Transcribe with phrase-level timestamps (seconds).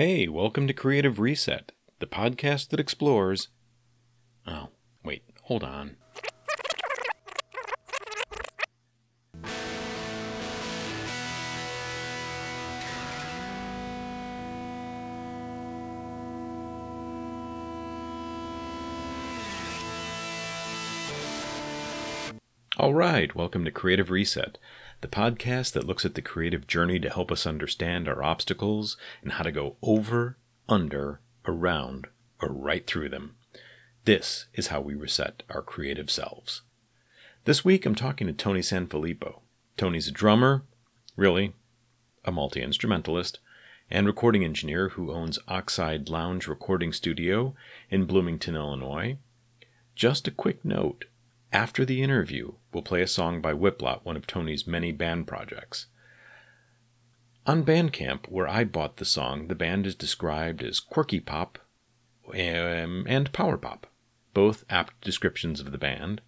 [0.00, 3.48] Hey, welcome to Creative Reset, the podcast that explores.
[4.46, 4.68] Oh,
[5.04, 5.96] wait, hold on.
[22.76, 24.58] All right, welcome to Creative Reset,
[25.00, 29.32] the podcast that looks at the creative journey to help us understand our obstacles and
[29.32, 30.36] how to go over,
[30.68, 32.08] under, around,
[32.42, 33.36] or right through them.
[34.04, 36.62] This is how we reset our creative selves.
[37.44, 39.40] This week I'm talking to Tony Sanfilippo.
[39.76, 40.64] Tony's a drummer,
[41.16, 41.54] really,
[42.24, 43.38] a multi instrumentalist,
[43.90, 47.54] and recording engineer who owns Oxide Lounge Recording Studio
[47.90, 49.16] in Bloomington, Illinois.
[49.94, 51.04] Just a quick note
[51.52, 55.86] after the interview, we'll play a song by Whiplot, one of Tony's many band projects.
[57.46, 61.58] On Bandcamp, where I bought the song, the band is described as quirky pop
[62.34, 63.86] um, and power pop,
[64.34, 66.20] both apt descriptions of the band.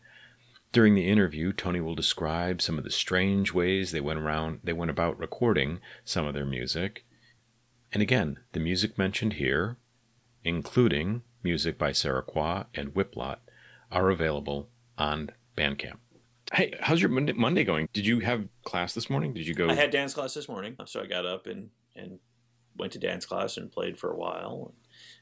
[0.73, 4.73] During the interview, Tony will describe some of the strange ways they went around they
[4.73, 7.05] went about recording some of their music.
[7.93, 9.77] And again, the music mentioned here,
[10.45, 13.39] including music by Sarah Qua and Whiplot,
[13.91, 14.71] are available
[15.01, 15.97] on Bandcamp.
[16.53, 17.89] Hey, how's your Monday, Monday going?
[17.93, 19.33] Did you have class this morning?
[19.33, 19.69] Did you go?
[19.69, 22.19] I had dance class this morning, so I got up and and
[22.77, 24.75] went to dance class and played for a while.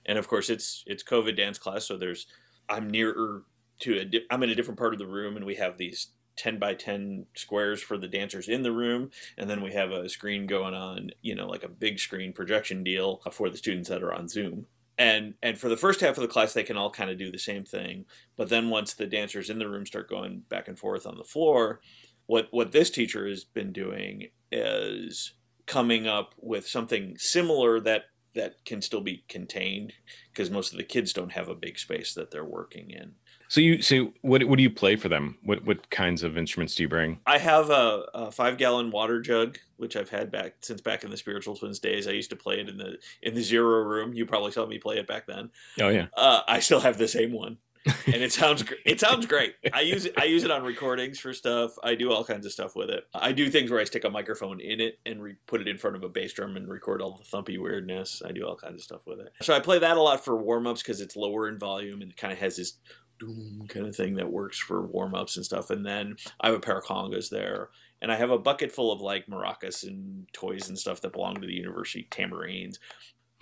[0.05, 2.27] And of course, it's it's COVID dance class, so there's
[2.69, 3.45] I'm nearer
[3.81, 6.59] to a I'm in a different part of the room, and we have these 10
[6.61, 10.47] by 10 squares for the dancers in the room and then we have a screen
[10.47, 14.15] going on you know like a big screen projection deal for the students that are
[14.15, 14.67] on zoom
[14.99, 17.31] and and for the first half of the class they can all kind of do
[17.31, 18.05] the same thing.
[18.37, 21.25] But then once the dancers in the room start going back and forth on the
[21.25, 21.81] floor
[22.29, 25.33] what what this teacher has been doing is
[25.67, 28.05] coming up with something similar that
[28.35, 29.95] that can still be contained
[30.31, 33.13] because most of the kids don't have a big space that they're working in
[33.49, 35.39] so you so what what do you play for them?
[35.43, 37.19] What what kinds of instruments do you bring?
[37.27, 41.11] I have a, a five gallon water jug, which I've had back since back in
[41.11, 42.07] the Spiritual Twins days.
[42.07, 44.13] I used to play it in the in the zero room.
[44.13, 45.51] You probably saw me play it back then.
[45.81, 46.07] Oh yeah.
[46.15, 47.57] Uh, I still have the same one,
[48.07, 49.55] and it sounds it sounds great.
[49.73, 51.73] I use it I use it on recordings for stuff.
[51.83, 53.05] I do all kinds of stuff with it.
[53.15, 55.79] I do things where I stick a microphone in it and re- put it in
[55.79, 58.21] front of a bass drum and record all the thumpy weirdness.
[58.23, 59.33] I do all kinds of stuff with it.
[59.41, 62.11] So I play that a lot for warm ups because it's lower in volume and
[62.11, 62.75] it kind of has this
[63.19, 65.71] doom kind of thing that works for warm ups and stuff.
[65.71, 67.71] And then I have a pair of congas there,
[68.01, 71.37] and I have a bucket full of like maracas and toys and stuff that belong
[71.37, 72.79] to the university tambourines.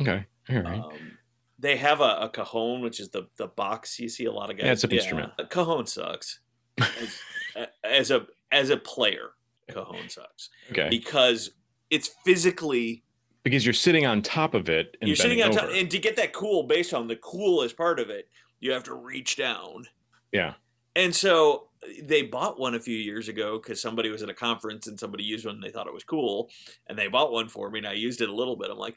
[0.01, 0.81] Okay, all right.
[0.81, 1.19] Um,
[1.59, 4.57] they have a, a, cajon, which is the the box you see a lot of
[4.57, 4.67] guys.
[4.67, 5.33] Yeah, it's an yeah, instrument.
[5.39, 6.41] A cajon sucks
[6.79, 7.21] as,
[7.85, 9.31] as a as a player.
[9.69, 10.51] Cajon sucks.
[10.71, 11.51] Okay, because
[11.91, 13.05] it's physically
[13.47, 16.17] because you're sitting on top of it and you're sitting on top and to get
[16.17, 18.29] that cool bass on the coolest part of it
[18.61, 19.87] you have to reach down.
[20.33, 20.55] Yeah.
[20.94, 21.69] And so
[22.03, 25.25] they bought one a few years ago because somebody was at a conference and somebody
[25.25, 26.49] used one and they thought it was cool.
[26.87, 28.71] And they bought one for me and I used it a little bit.
[28.71, 28.97] I'm like,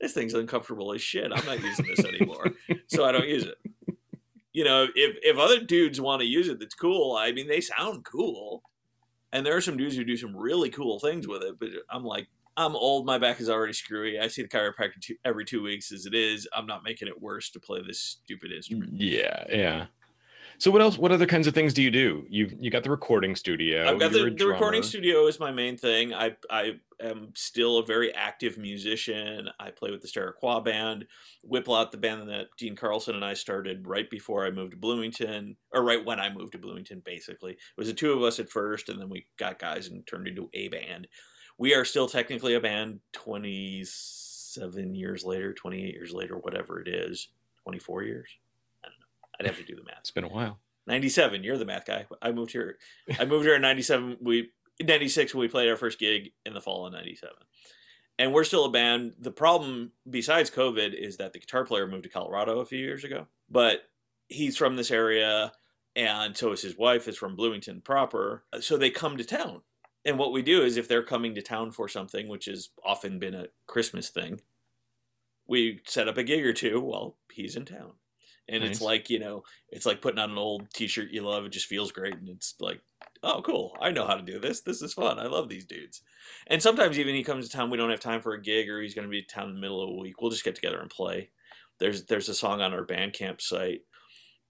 [0.00, 1.32] this thing's uncomfortable as shit.
[1.32, 2.52] I'm not using this anymore.
[2.88, 3.56] so I don't use it.
[4.52, 7.16] You know, if, if other dudes want to use it, that's cool.
[7.16, 8.62] I mean, they sound cool.
[9.32, 11.58] And there are some dudes who do some really cool things with it.
[11.58, 13.06] But I'm like, I'm old.
[13.06, 14.18] My back is already screwy.
[14.18, 16.48] I see the chiropractor two, every two weeks as it is.
[16.54, 18.94] I'm not making it worse to play this stupid instrument.
[18.94, 19.86] Mm, yeah, yeah.
[20.58, 20.96] So what else?
[20.96, 22.24] What other kinds of things do you do?
[22.30, 23.90] You you got the recording studio.
[23.90, 26.14] I've got the, the recording studio is my main thing.
[26.14, 29.50] I I am still a very active musician.
[29.60, 31.06] I play with the Sarah band,
[31.46, 35.56] Whiplot, the band that Dean Carlson and I started right before I moved to Bloomington,
[35.72, 37.02] or right when I moved to Bloomington.
[37.04, 40.06] Basically, it was the two of us at first, and then we got guys and
[40.06, 41.06] turned into a band
[41.58, 47.28] we are still technically a band 27 years later 28 years later whatever it is
[47.64, 48.30] 24 years?
[48.84, 49.06] I don't know.
[49.40, 50.00] I'd have to do the math.
[50.00, 50.58] It's been a while.
[50.86, 52.06] 97 you're the math guy.
[52.22, 52.78] I moved here
[53.18, 54.50] i moved here in 97 we
[54.80, 57.34] 96 when we played our first gig in the fall of 97
[58.18, 59.14] and we're still a band.
[59.18, 63.04] The problem besides covid is that the guitar player moved to colorado a few years
[63.04, 63.88] ago but
[64.28, 65.52] he's from this area
[65.96, 68.44] and so is his wife is from bloomington proper.
[68.60, 69.62] So they come to town
[70.06, 73.18] and what we do is if they're coming to town for something, which has often
[73.18, 74.40] been a Christmas thing,
[75.48, 77.92] we set up a gig or two while he's in town.
[78.48, 78.70] And nice.
[78.70, 81.44] it's like, you know, it's like putting on an old t shirt you love.
[81.44, 82.14] It just feels great.
[82.14, 82.80] And it's like,
[83.24, 83.76] oh, cool.
[83.80, 84.60] I know how to do this.
[84.60, 85.18] This is fun.
[85.18, 86.02] I love these dudes.
[86.46, 88.80] And sometimes even he comes to town, we don't have time for a gig or
[88.80, 90.22] he's going to be in town in the middle of a week.
[90.22, 91.30] We'll just get together and play.
[91.80, 93.80] There's there's a song on our Bandcamp site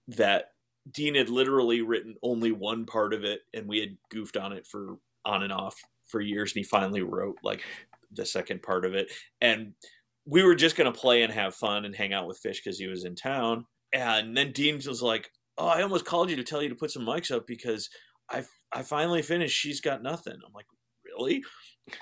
[0.07, 0.51] that
[0.89, 4.65] Dean had literally written only one part of it, and we had goofed on it
[4.65, 5.75] for on and off
[6.07, 7.61] for years and he finally wrote like
[8.11, 9.73] the second part of it and
[10.27, 12.77] we were just going to play and have fun and hang out with Fish because
[12.77, 13.65] he was in town.
[13.93, 16.91] And then Dean was like, "Oh, I almost called you to tell you to put
[16.91, 17.89] some mics up because
[18.29, 18.43] I
[18.73, 19.57] I finally finished.
[19.57, 20.65] She's got nothing." I'm like,
[21.05, 21.43] "Really?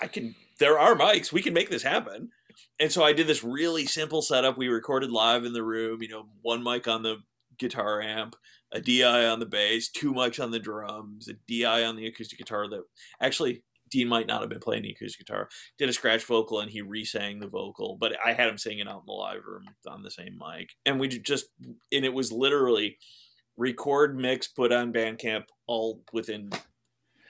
[0.01, 0.33] I can.
[0.60, 1.31] There are mics.
[1.31, 2.31] We can make this happen."
[2.80, 4.57] And so I did this really simple setup.
[4.57, 6.01] We recorded live in the room.
[6.01, 7.18] You know, one mic on the
[7.57, 8.36] guitar amp,
[8.72, 12.38] a DI on the bass, two mics on the drums, a DI on the acoustic
[12.38, 12.69] guitar.
[12.69, 12.84] That
[13.22, 15.50] actually Dean might not have been playing the acoustic guitar.
[15.78, 19.02] Did a scratch vocal and he re-sang the vocal, but I had him singing out
[19.02, 22.98] in the live room on the same mic, and we just and it was literally
[23.57, 26.50] record, mix, put on Bandcamp all within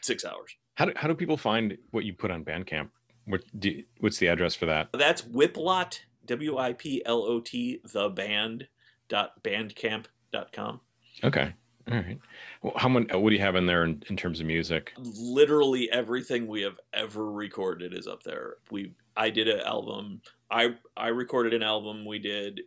[0.01, 0.55] six hours.
[0.75, 2.89] How do, how do people find what you put on Bandcamp?
[3.25, 4.89] What do, what's the address for that?
[4.93, 8.67] That's Whiplot, W I P L O T, the band
[9.07, 10.81] dot bandcamp dot com.
[11.23, 11.53] Okay.
[11.89, 12.19] All right.
[12.61, 13.13] Well, how much?
[13.13, 14.93] What do you have in there in, in terms of music?
[14.97, 18.55] Literally everything we have ever recorded is up there.
[18.71, 20.21] We I did an album.
[20.49, 22.61] I I recorded an album we did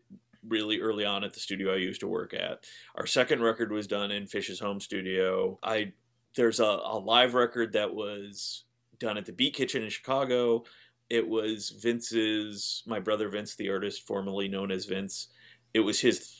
[0.46, 2.64] really early on at the studio I used to work at.
[2.94, 5.58] Our second record was done in Fish's home studio.
[5.62, 5.92] I
[6.36, 8.64] there's a, a live record that was
[9.00, 10.62] done at the Beat Kitchen in Chicago.
[11.10, 15.28] It was Vince's my brother Vince, the artist formerly known as Vince.
[15.74, 16.37] It was his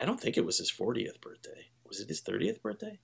[0.00, 2.98] I don't think it was his 40th birthday was it his 30th birthday?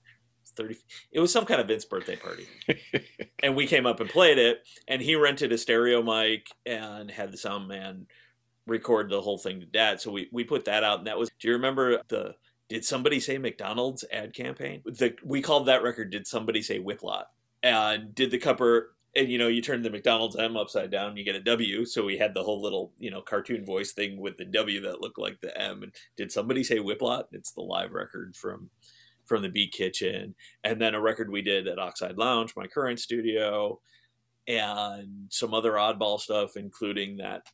[0.55, 0.77] 30
[1.11, 2.47] it was some kind of Vince birthday party.
[3.43, 7.31] and we came up and played it and he rented a stereo mic and had
[7.31, 8.07] the sound man
[8.65, 10.01] record the whole thing to DAT.
[10.01, 12.35] So we, we put that out and that was do you remember the
[12.69, 14.81] did somebody say McDonald's ad campaign?
[14.85, 17.25] The we called that record Did Somebody Say Whiplot?
[17.63, 21.25] And did the cover and you know you turn the McDonald's M upside down, you
[21.25, 21.85] get a W.
[21.85, 25.01] So we had the whole little you know cartoon voice thing with the W that
[25.01, 25.83] looked like the M.
[25.83, 27.25] And did somebody say Whiplot?
[27.31, 28.69] It's the live record from
[29.25, 32.99] from the Beat Kitchen, and then a record we did at Oxide Lounge, my current
[32.99, 33.81] studio,
[34.47, 37.47] and some other oddball stuff, including that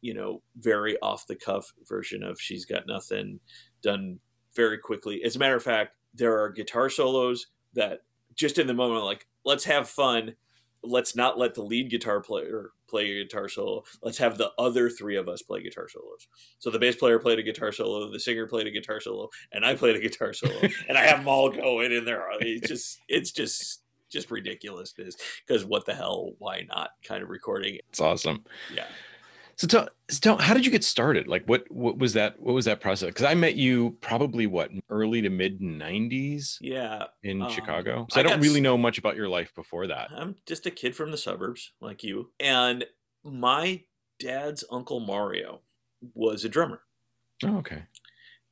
[0.00, 3.40] you know very off the cuff version of She's Got Nothing,
[3.82, 4.20] done
[4.54, 5.22] very quickly.
[5.24, 8.02] As a matter of fact, there are guitar solos that
[8.36, 10.36] just in the moment like let's have fun
[10.88, 13.84] let's not let the lead guitar player play a guitar solo.
[14.02, 16.26] Let's have the other three of us play guitar solos.
[16.58, 19.64] So the bass player played a guitar solo, the singer played a guitar solo, and
[19.64, 22.26] I played a guitar solo, and I have them all going in there.
[22.40, 24.94] It's just, it's just, just ridiculous.
[25.46, 26.32] Because what the hell?
[26.38, 26.90] Why not?
[27.04, 27.78] Kind of recording.
[27.90, 28.44] It's awesome.
[28.74, 28.86] Yeah.
[29.58, 31.26] So tell, tell, how did you get started?
[31.26, 32.40] Like, what, what was that?
[32.40, 33.08] What was that process?
[33.08, 36.58] Because I met you probably what early to mid '90s.
[36.60, 38.06] Yeah, in um, Chicago.
[38.10, 40.10] So I, I don't really know much about your life before that.
[40.16, 42.30] I'm just a kid from the suburbs, like you.
[42.38, 42.84] And
[43.24, 43.82] my
[44.20, 45.62] dad's uncle Mario
[46.14, 46.82] was a drummer.
[47.44, 47.82] Oh, okay.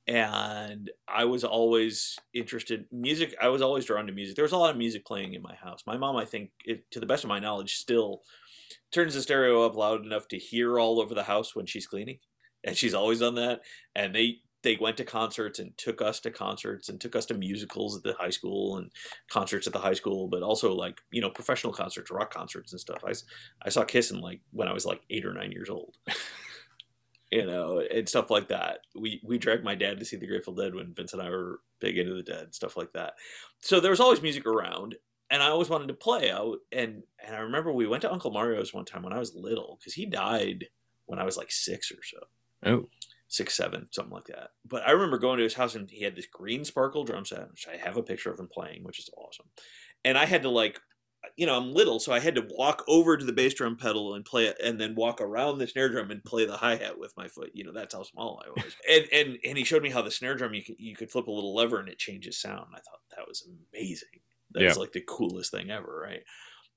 [0.08, 3.34] And I was always interested music.
[3.40, 4.36] I was always drawn to music.
[4.36, 5.82] There was a lot of music playing in my house.
[5.86, 8.22] My mom, I think, it, to the best of my knowledge, still
[8.92, 12.18] turns the stereo up loud enough to hear all over the house when she's cleaning,
[12.64, 13.60] and she's always done that.
[13.94, 17.34] And they they went to concerts and took us to concerts and took us to
[17.34, 18.90] musicals at the high school and
[19.30, 22.80] concerts at the high school, but also like you know professional concerts, rock concerts and
[22.80, 23.02] stuff.
[23.06, 23.12] I
[23.62, 25.96] I saw Kiss in like when I was like eight or nine years old.
[27.30, 28.80] you know, and stuff like that.
[28.94, 31.60] We we dragged my dad to see the Grateful Dead when Vince and I were
[31.80, 33.14] big into the Dead, stuff like that.
[33.60, 34.96] So there was always music around,
[35.30, 36.30] and I always wanted to play.
[36.30, 36.40] I,
[36.72, 39.76] and and I remember we went to Uncle Mario's one time when I was little
[39.78, 40.66] because he died
[41.06, 42.18] when I was like six or so.
[42.64, 42.88] Oh,
[43.28, 44.50] six, seven, something like that.
[44.64, 47.50] But I remember going to his house and he had this green sparkle drum set,
[47.50, 49.46] which I have a picture of him playing, which is awesome.
[50.04, 50.80] And I had to like,
[51.36, 54.14] you know, I'm little, so I had to walk over to the bass drum pedal
[54.14, 57.00] and play it, and then walk around the snare drum and play the hi hat
[57.00, 57.50] with my foot.
[57.52, 58.76] You know, that's how small I was.
[58.88, 61.26] and and and he showed me how the snare drum you could you could flip
[61.26, 62.66] a little lever and it changes sound.
[62.72, 64.20] I thought that was amazing.
[64.56, 64.68] That yeah.
[64.68, 66.22] was like the coolest thing ever, right?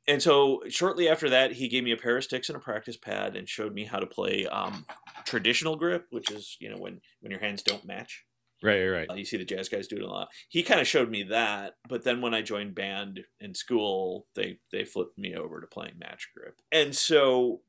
[0.06, 2.98] And so shortly after that, he gave me a pair of sticks and a practice
[2.98, 4.86] pad and showed me how to play um,
[5.26, 8.26] traditional grip, which is you know when when your hands don't match.
[8.62, 9.10] Right, right.
[9.10, 10.28] Uh, you see the jazz guys do it a lot.
[10.50, 14.60] He kind of showed me that, but then when I joined band in school, they
[14.74, 17.62] they flipped me over to playing match grip, and so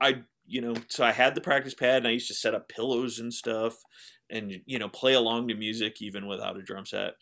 [0.00, 2.68] I you know so I had the practice pad and I used to set up
[2.68, 3.76] pillows and stuff,
[4.28, 7.14] and you know play along to music even without a drum set.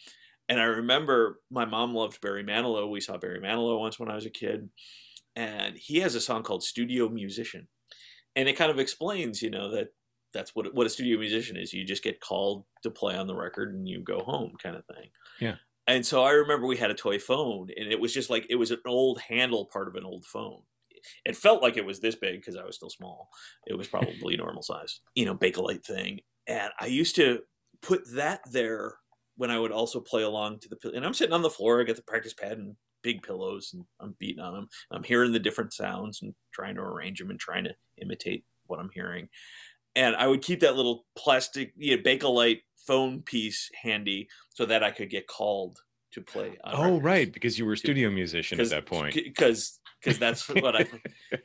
[0.49, 2.89] And I remember my mom loved Barry Manilow.
[2.89, 4.69] We saw Barry Manilow once when I was a kid.
[5.35, 7.69] And he has a song called Studio Musician.
[8.35, 9.89] And it kind of explains, you know, that
[10.33, 11.73] that's what what a studio musician is.
[11.73, 14.85] You just get called to play on the record and you go home kind of
[14.87, 15.11] thing.
[15.41, 15.57] Yeah.
[15.87, 18.57] And so I remember we had a toy phone and it was just like it
[18.57, 20.61] was an old handle part of an old phone.
[21.25, 23.29] It felt like it was this big because I was still small.
[23.67, 26.21] It was probably normal size, you know, Bakelite thing.
[26.47, 27.41] And I used to
[27.81, 28.97] put that there
[29.37, 31.81] when I would also play along to the and I'm sitting on the floor.
[31.81, 34.69] I got the practice pad and big pillows, and I'm beating on them.
[34.91, 38.81] I'm hearing the different sounds and trying to arrange them and trying to imitate what
[38.81, 39.29] I'm hearing.
[39.95, 44.83] And I would keep that little plastic, you know, Bakelite phone piece handy so that
[44.83, 45.79] I could get called
[46.13, 46.57] to play.
[46.65, 47.05] oh, records.
[47.05, 49.15] right, because you were a studio musician at that point.
[49.15, 50.87] Because because that's what I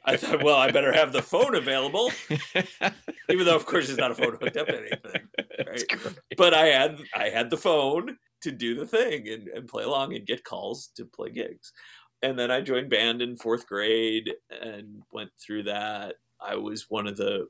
[0.05, 0.43] I thought.
[0.43, 2.11] Well, I better have the phone available,
[3.29, 5.21] even though of course it's not a phone hooked up to anything.
[5.67, 5.85] Right?
[6.37, 10.15] But I had I had the phone to do the thing and, and play along
[10.15, 11.71] and get calls to play gigs.
[12.23, 16.15] And then I joined band in fourth grade and went through that.
[16.41, 17.47] I was one of the,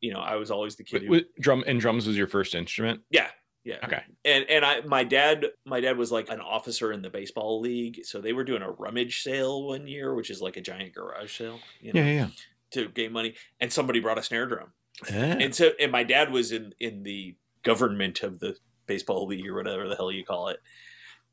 [0.00, 3.02] you know, I was always the kid who drum and drums was your first instrument.
[3.10, 3.28] Yeah,
[3.64, 3.76] yeah.
[3.84, 4.02] Okay.
[4.24, 8.00] And and I my dad my dad was like an officer in the baseball league,
[8.04, 11.36] so they were doing a rummage sale one year, which is like a giant garage
[11.36, 11.60] sale.
[11.80, 12.28] You know, yeah, yeah.
[12.72, 14.72] To gain money, and somebody brought a snare drum,
[15.10, 15.14] ah.
[15.14, 19.54] and so and my dad was in in the government of the baseball league or
[19.54, 20.60] whatever the hell you call it,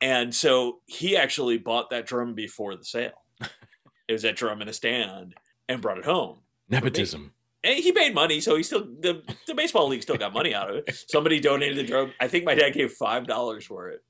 [0.01, 3.23] and so he actually bought that drum before the sale.
[4.07, 5.35] it was that drum in a stand
[5.69, 6.39] and brought it home.
[6.67, 7.33] Nepotism
[7.67, 10.69] and he made money, so he still the, the baseball league still got money out
[10.69, 11.05] of it.
[11.09, 12.13] Somebody donated the drum.
[12.19, 14.03] I think my dad gave five dollars for it.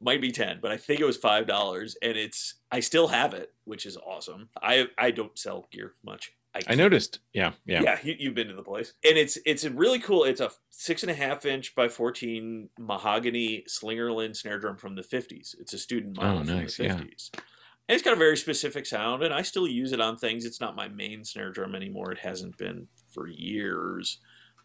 [0.00, 3.32] Might be ten, but I think it was five dollars, and it's I still have
[3.32, 4.50] it, which is awesome.
[4.62, 6.32] I I don't sell gear much.
[6.54, 7.18] I, I noticed.
[7.32, 7.98] Yeah, yeah, yeah.
[8.04, 10.24] You, have been to the place, and it's it's a really cool.
[10.24, 15.02] It's a six and a half inch by fourteen mahogany Slingerland snare drum from the
[15.02, 15.56] fifties.
[15.58, 16.76] It's a student model oh, nice.
[16.76, 17.30] from the fifties.
[17.34, 17.40] Yeah.
[17.88, 20.46] And it's got a very specific sound, and I still use it on things.
[20.46, 22.12] It's not my main snare drum anymore.
[22.12, 24.18] It hasn't been for years.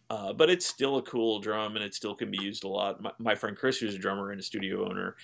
[0.09, 3.01] Uh, but it's still a cool drum, and it still can be used a lot.
[3.01, 5.15] My, my, friend Chris, who's a drummer and a studio owner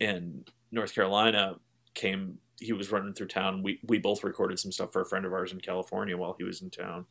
[0.00, 1.56] in North Carolina,
[1.94, 2.38] came.
[2.58, 3.62] He was running through town.
[3.62, 6.44] We we both recorded some stuff for a friend of ours in California while he
[6.44, 7.06] was in town,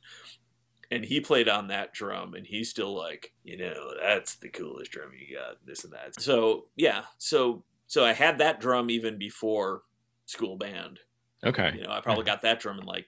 [0.89, 4.91] and he played on that drum, and he's still like, you know, that's the coolest
[4.91, 5.65] drum you got.
[5.65, 6.19] This and that.
[6.19, 9.83] So yeah, so so I had that drum even before
[10.31, 10.99] school band.
[11.45, 11.73] Okay.
[11.75, 13.07] You know, I probably got that drum in like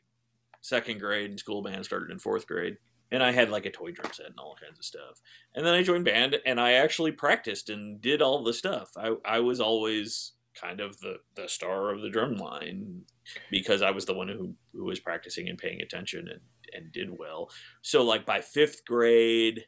[0.62, 2.78] second grade, and school band started in fourth grade.
[3.12, 5.22] And I had like a toy drum set and all kinds of stuff.
[5.54, 8.90] And then I joined band and I actually practiced and did all the stuff.
[8.98, 13.04] I, I was always kind of the, the star of the drum line
[13.52, 16.40] because I was the one who, who was practicing and paying attention and,
[16.74, 17.52] and did well.
[17.84, 19.66] So, like, by fifth grade,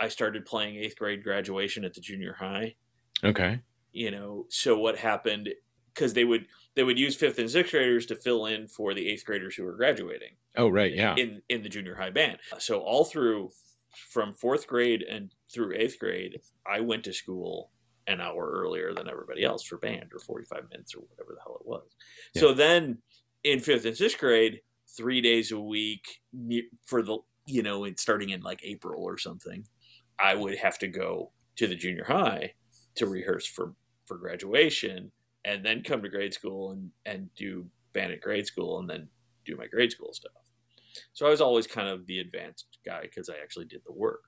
[0.00, 2.74] I started playing eighth grade graduation at the junior high.
[3.22, 3.60] Okay.
[3.92, 5.50] You know, so what happened
[5.98, 9.08] because they would they would use fifth and sixth graders to fill in for the
[9.08, 10.36] eighth graders who were graduating.
[10.56, 11.14] Oh, right, yeah.
[11.16, 12.38] In in the junior high band.
[12.58, 13.50] So all through
[14.10, 17.70] from fourth grade and through eighth grade, I went to school
[18.06, 21.58] an hour earlier than everybody else for band or 45 minutes or whatever the hell
[21.60, 21.90] it was.
[22.34, 22.40] Yeah.
[22.40, 22.98] So then
[23.44, 24.60] in fifth and sixth grade,
[24.96, 26.20] three days a week
[26.86, 29.64] for the, you know, starting in like April or something,
[30.18, 32.54] I would have to go to the junior high
[32.94, 33.74] to rehearse for,
[34.06, 35.12] for graduation
[35.48, 39.08] and then come to grade school and and do band at grade school and then
[39.44, 40.32] do my grade school stuff.
[41.12, 44.22] So I was always kind of the advanced guy because I actually did the work.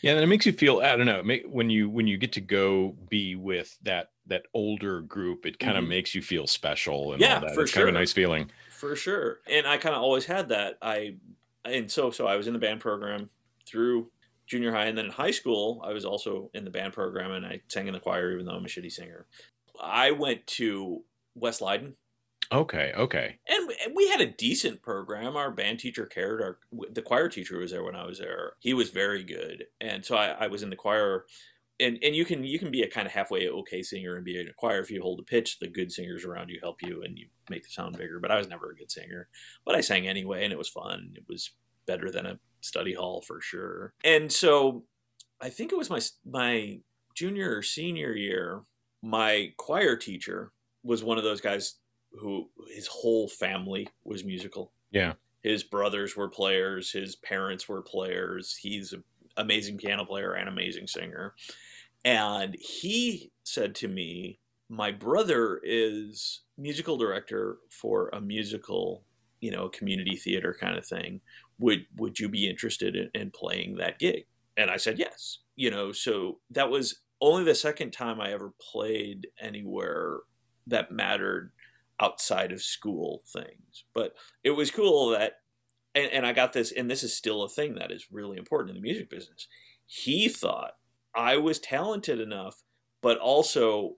[0.00, 2.40] Yeah, and it makes you feel I don't know when you when you get to
[2.40, 5.90] go be with that that older group, it kind of mm-hmm.
[5.90, 7.54] makes you feel special and yeah, all that.
[7.54, 7.82] For it's sure.
[7.84, 8.50] kind of a nice feeling.
[8.70, 10.78] For sure, and I kind of always had that.
[10.82, 11.16] I
[11.64, 13.30] and so so I was in the band program
[13.66, 14.10] through
[14.46, 17.44] junior high, and then in high school I was also in the band program, and
[17.44, 19.26] I sang in the choir even though I'm a shitty singer.
[19.80, 21.96] I went to West Leyden.
[22.52, 23.38] Okay, okay.
[23.48, 25.36] And we had a decent program.
[25.36, 26.42] Our band teacher cared.
[26.42, 26.58] Our
[26.92, 28.52] the choir teacher was there when I was there.
[28.60, 31.24] He was very good, and so I, I was in the choir.
[31.80, 34.38] And and you can you can be a kind of halfway okay singer and be
[34.38, 35.58] in a choir if you hold a pitch.
[35.58, 38.20] The good singers around you help you and you make the sound bigger.
[38.20, 39.28] But I was never a good singer.
[39.64, 41.14] But I sang anyway, and it was fun.
[41.16, 41.52] It was
[41.86, 43.94] better than a study hall for sure.
[44.04, 44.84] And so
[45.40, 46.80] I think it was my my
[47.14, 48.62] junior or senior year
[49.02, 50.52] my choir teacher
[50.84, 51.76] was one of those guys
[52.12, 54.72] who his whole family was musical.
[54.90, 55.14] Yeah.
[55.42, 58.56] His brothers were players, his parents were players.
[58.60, 59.02] He's an
[59.36, 61.34] amazing piano player and amazing singer.
[62.04, 69.04] And he said to me, My brother is musical director for a musical,
[69.40, 71.20] you know, community theater kind of thing.
[71.58, 74.26] Would would you be interested in, in playing that gig?
[74.56, 75.38] And I said yes.
[75.56, 80.18] You know, so that was only the second time I ever played anywhere
[80.66, 81.52] that mattered
[82.00, 83.84] outside of school things.
[83.94, 85.34] But it was cool that,
[85.94, 88.70] and, and, I got this, and this is still a thing that is really important
[88.70, 89.46] in the music business.
[89.86, 90.72] He thought
[91.14, 92.62] I was talented enough,
[93.02, 93.96] but also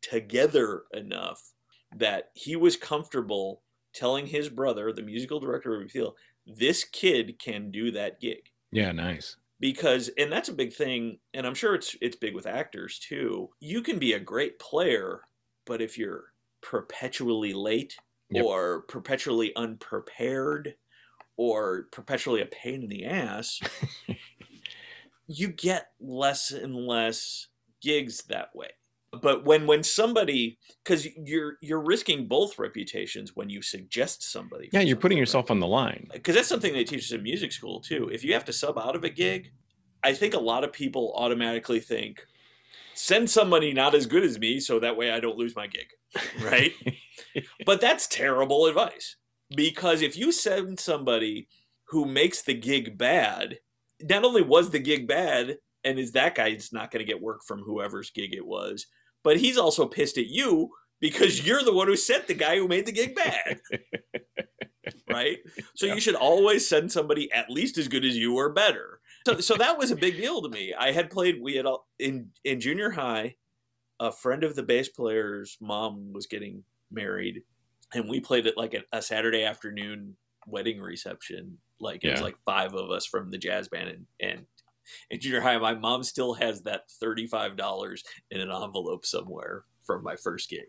[0.00, 1.52] together enough
[1.94, 3.62] that he was comfortable
[3.94, 6.14] telling his brother, the musical director of Repeal,
[6.46, 8.48] this kid can do that gig.
[8.70, 12.46] Yeah, nice because and that's a big thing and i'm sure it's it's big with
[12.46, 15.22] actors too you can be a great player
[15.64, 16.24] but if you're
[16.60, 17.96] perpetually late
[18.30, 18.44] yep.
[18.44, 20.74] or perpetually unprepared
[21.36, 23.60] or perpetually a pain in the ass,
[25.26, 27.48] you get less and less
[27.80, 28.70] gigs that way.
[29.20, 34.70] But when when somebody because you're you're risking both reputations when you suggest somebody.
[34.72, 36.06] Yeah, you're putting yourself on the line.
[36.10, 38.08] Uh, because that's something they teach us in music school too.
[38.10, 39.52] If you have to sub out of a gig,
[40.02, 42.26] I think a lot of people automatically think,
[42.94, 45.88] send somebody not as good as me so that way I don't lose my gig.
[46.42, 46.72] Right?
[47.64, 49.16] but that's terrible advice.
[49.54, 51.48] Because if you send somebody
[51.88, 53.58] who makes the gig bad,
[54.02, 57.42] not only was the gig bad, and is that guy's not going to get work
[57.46, 58.86] from whoever's gig it was,
[59.22, 62.68] but he's also pissed at you because you're the one who sent the guy who
[62.68, 63.60] made the gig bad.
[65.10, 65.38] right?
[65.74, 69.00] So you should always send somebody at least as good as you or better.
[69.26, 70.74] So, so that was a big deal to me.
[70.78, 71.40] I had played.
[71.42, 73.36] We had all, in in junior high.
[74.00, 77.42] A friend of the bass player's mom was getting married,
[77.94, 81.58] and we played at like a, a Saturday afternoon wedding reception.
[81.78, 84.46] Like it was like five of us from the jazz band, and and
[85.10, 89.64] in junior high, my mom still has that thirty five dollars in an envelope somewhere
[89.84, 90.66] from my first gig.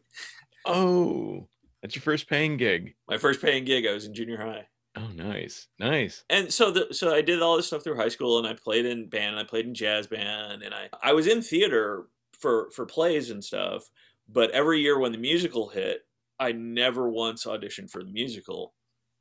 [0.65, 1.47] oh,
[1.81, 2.95] that's your first paying gig.
[3.09, 3.85] My first paying gig.
[3.85, 4.67] I was in junior high.
[4.95, 6.23] Oh, nice, nice.
[6.29, 8.85] and so the so I did all this stuff through high school, and I played
[8.85, 12.07] in band, and I played in jazz band, and I I was in theater
[12.39, 13.89] for for plays and stuff.
[14.29, 16.01] But every year when the musical hit,
[16.39, 18.73] I never once auditioned for the musical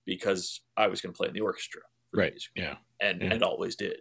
[0.04, 1.80] because I was going to play in the orchestra,
[2.10, 2.42] for the Right.
[2.54, 2.76] Yeah.
[3.00, 3.32] and Yeah.
[3.32, 4.00] and always did.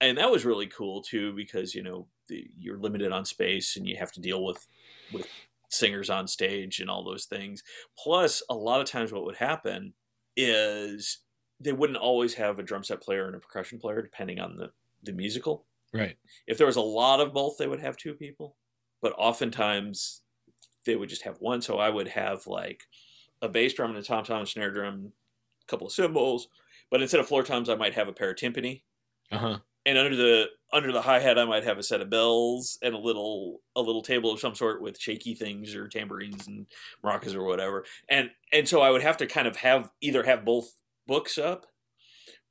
[0.00, 3.88] And that was really cool too because you know the, you're limited on space, and
[3.88, 4.66] you have to deal with
[5.12, 5.26] with
[5.68, 7.62] singers on stage and all those things.
[7.98, 9.94] Plus, a lot of times, what would happen
[10.36, 11.18] is
[11.58, 14.70] they wouldn't always have a drum set player and a percussion player, depending on the,
[15.02, 15.66] the musical.
[15.92, 16.16] Right.
[16.46, 18.56] If there was a lot of both, they would have two people.
[19.00, 20.22] But oftentimes,
[20.84, 21.62] they would just have one.
[21.62, 22.84] So I would have like
[23.42, 25.12] a bass drum and a tom tom, snare drum,
[25.62, 26.48] a couple of cymbals.
[26.90, 28.82] But instead of floor toms, I might have a pair of timpani
[29.30, 29.58] Uh huh.
[29.86, 32.94] And under the under the hi hat I might have a set of bells and
[32.94, 36.66] a little a little table of some sort with shaky things or tambourines and
[37.02, 37.84] maracas or whatever.
[38.10, 40.72] And and so I would have to kind of have either have both
[41.06, 41.66] books up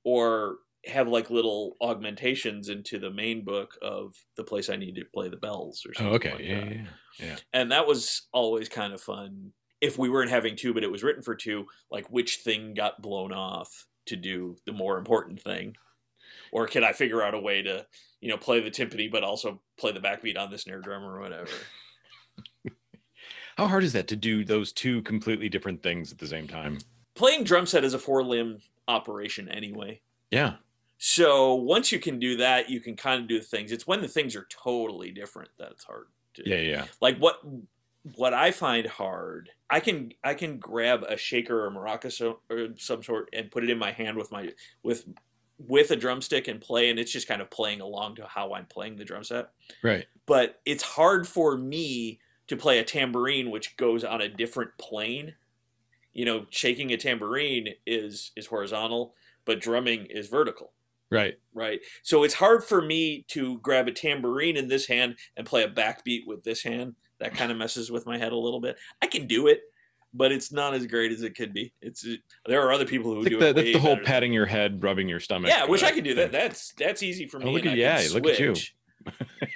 [0.03, 5.05] or have like little augmentations into the main book of the place I need to
[5.13, 6.13] play the bells or Oh, something.
[6.15, 6.31] okay.
[6.33, 6.71] like yeah, that.
[6.75, 6.85] yeah,
[7.19, 7.35] yeah.
[7.53, 9.51] And that was always kind of fun.
[9.81, 13.01] If we weren't having two, but it was written for two, like which thing got
[13.01, 15.75] blown off to do the more important thing?
[16.51, 17.85] Or can I figure out a way to,
[18.21, 21.19] you know, play the timpani but also play the backbeat on this snare drum or
[21.19, 21.49] whatever?
[23.57, 26.79] How hard is that to do those two completely different things at the same time?
[27.15, 30.01] Playing drum set is a four limb operation anyway.
[30.31, 30.55] Yeah.
[30.97, 33.71] So once you can do that, you can kind of do things.
[33.71, 36.85] It's when the things are totally different that it's hard to Yeah, yeah.
[37.01, 37.41] like what
[38.15, 42.69] what I find hard, I can I can grab a shaker or maraca so, or
[42.77, 45.05] some sort and put it in my hand with my with
[45.57, 48.65] with a drumstick and play, and it's just kind of playing along to how I'm
[48.65, 49.51] playing the drum set.
[49.83, 50.07] Right.
[50.25, 55.35] But it's hard for me to play a tambourine which goes on a different plane.
[56.13, 59.15] You know, shaking a tambourine is is horizontal,
[59.45, 60.73] but drumming is vertical
[61.11, 61.39] Right.
[61.53, 61.81] right?
[62.03, 65.69] So it's hard for me to grab a tambourine in this hand and play a
[65.69, 66.95] backbeat with this hand.
[67.19, 68.77] That kind of messes with my head a little bit.
[69.01, 69.61] I can do it,
[70.15, 71.73] but it's not as great as it could be.
[71.81, 72.05] It's
[72.45, 73.53] there are other people who do the, it.
[73.55, 75.49] that's the whole patting your head, rubbing your stomach.
[75.49, 76.31] Yeah, I wish uh, I could do that.
[76.31, 77.45] That's that's easy for me.
[77.49, 78.53] Oh, look at- yeah, look at you.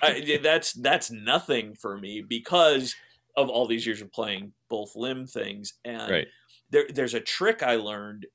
[0.04, 2.96] I, that's that's nothing for me because
[3.36, 6.28] of all these years of playing both limb things and Right.
[6.72, 8.26] there, there's a trick I learned.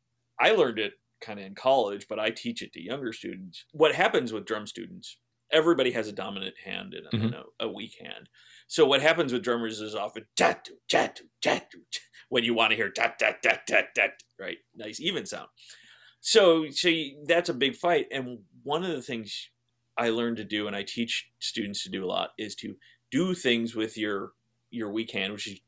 [0.41, 3.65] I learned it kind of in college, but I teach it to younger students.
[3.73, 5.19] What happens with drum students?
[5.53, 7.25] Everybody has a dominant hand and a, Mhm.
[7.27, 8.29] and a, a weak hand.
[8.67, 11.81] So what happens with drummers is often jatu jatu jatu
[12.35, 15.49] when you want to hear dat dat dat dat dat right, nice even sound.
[16.21, 18.07] So so you, that's a big fight.
[18.11, 19.51] And one of the things
[19.97, 22.75] I learned to do, and I teach students to do a lot, is to
[23.13, 24.33] do things with your
[24.71, 25.61] your weak hand, which is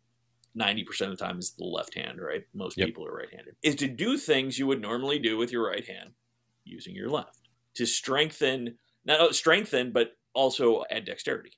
[0.57, 2.43] ninety percent of the time is the left hand, right?
[2.53, 2.89] Most Yep.
[2.89, 3.55] people are right-handed.
[3.63, 6.15] Is to do things you would normally do with your right hand
[6.65, 11.53] using your left to strengthen, not strengthen, but also add dexterity.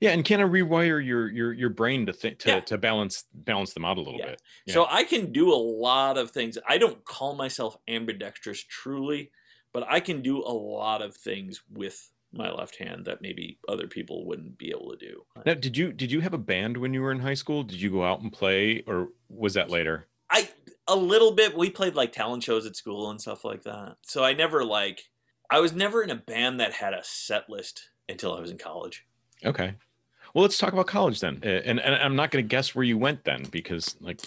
[0.00, 2.60] Yeah, and can I rewire your your your brain to think to, Yeah.
[2.60, 4.30] to balance balance them out a little Yeah.
[4.30, 4.42] bit?
[4.68, 6.58] So I can do a lot of things.
[6.68, 9.30] I don't call myself ambidextrous truly,
[9.72, 13.88] but I can do a lot of things with my left hand that maybe other
[13.88, 15.24] people wouldn't be able to do.
[15.44, 17.62] Now, did you did you have a band when you were in high school?
[17.64, 20.06] Did you go out and play, or was that later?
[20.30, 20.48] I
[20.86, 21.56] a little bit.
[21.56, 23.96] We played like talent shows at school and stuff like that.
[24.02, 25.10] So I never like
[25.50, 28.58] I was never in a band that had a set list until I was in
[28.58, 29.04] college.
[29.44, 29.74] Okay.
[30.34, 31.40] Well, let's talk about college then.
[31.44, 34.20] Uh, And and I'm not going to guess where you went then because like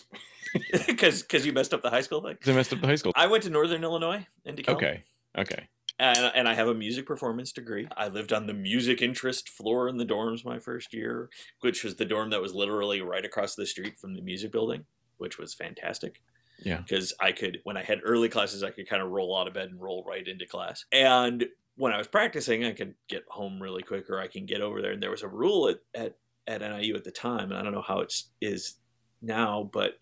[0.88, 2.38] because because you messed up the high school thing.
[2.45, 3.12] I messed up the high school.
[3.15, 4.76] I went to Northern Illinois in DeKalb.
[4.76, 5.04] Okay.
[5.38, 5.67] Okay.
[5.99, 7.88] and, and I have a music performance degree.
[7.97, 11.30] I lived on the music interest floor in the dorms my first year,
[11.62, 14.86] which was the dorm that was literally right across the street from the music building,
[15.17, 16.21] which was fantastic.
[16.63, 16.78] Yeah.
[16.82, 19.54] Because I could, when I had early classes, I could kind of roll out of
[19.56, 20.86] bed and roll right into class.
[20.91, 24.62] And when I was practicing, I could get home really quick or I can get
[24.62, 24.91] over there.
[24.91, 27.73] And there was a rule at, at, at NIU at the time, and I don't
[27.73, 28.75] know how it is
[29.21, 29.95] now, but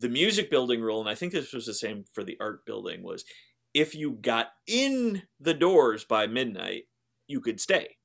[0.00, 3.02] the music building rule, and I think this was the same for the art building,
[3.02, 3.24] was
[3.74, 6.84] if you got in the doors by midnight,
[7.28, 7.96] you could stay,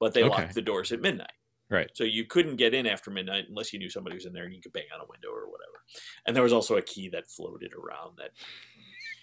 [0.00, 0.28] but they Okay.
[0.28, 1.32] locked the doors at midnight.
[1.70, 1.90] Right.
[1.94, 4.54] So you couldn't get in after midnight unless you knew somebody was in there and
[4.54, 5.82] you could bang on a window or whatever.
[6.26, 8.32] And there was also a key that floated around that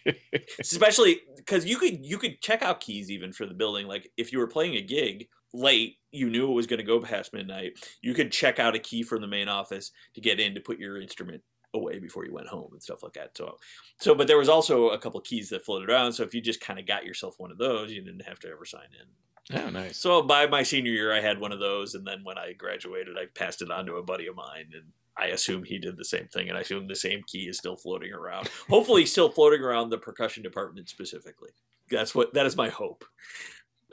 [0.60, 4.32] especially because you could you could check out keys even for the building like if
[4.32, 7.74] you were playing a gig late you knew it was going to go past midnight
[8.02, 10.80] you could check out a key from the main office to get in to put
[10.80, 11.42] your instrument
[11.74, 13.58] away before you went home and stuff like that so
[14.00, 16.62] so but there was also a couple keys that floated around so if you just
[16.62, 19.70] kind of got yourself one of those you didn't have to ever sign in oh,
[19.70, 19.98] nice.
[19.98, 23.18] so by my senior year i had one of those and then when i graduated
[23.18, 24.84] i passed it on to a buddy of mine and
[25.18, 27.76] I assume he did the same thing, and I assume the same key is still
[27.76, 28.50] floating around.
[28.70, 31.52] Hopefully, still floating around the percussion department specifically.
[31.90, 33.06] That's what that is my hope.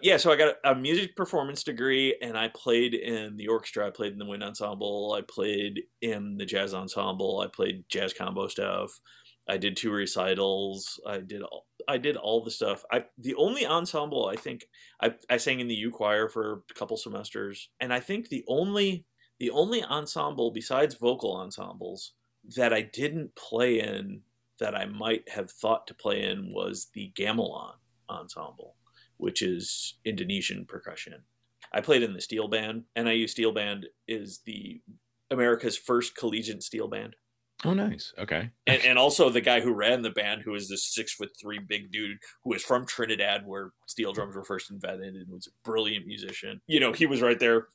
[0.02, 3.86] Yeah, so I got a, music performance degree, and I played in the orchestra.
[3.86, 5.14] I played in the wind ensemble.
[5.16, 7.40] I played in the jazz ensemble.
[7.40, 8.98] I played jazz combo stuff.
[9.46, 10.98] I did two recitals.
[11.06, 12.84] I did all, I did all the stuff.
[12.90, 14.64] I the only ensemble I think
[15.02, 18.44] I, I sang in the U choir for a couple semesters, and I think the
[18.48, 19.04] only
[19.40, 22.12] the only ensemble besides vocal ensembles
[22.56, 24.20] that I didn't play in
[24.60, 27.72] that I might have thought to play in was the gamelan
[28.08, 28.76] ensemble,
[29.16, 31.24] which is Indonesian percussion.
[31.72, 32.84] I played in the steel band.
[32.94, 34.82] NIU steel band is the
[35.30, 37.16] America's first collegiate steel band.
[37.64, 38.12] Oh, nice.
[38.18, 38.50] Okay.
[38.66, 41.58] And, and also the guy who ran the band, who was this six foot three
[41.58, 45.68] big dude who was from Trinidad, where steel drums were first invented, and was a
[45.68, 46.62] brilliant musician.
[46.66, 47.68] You know, he was right there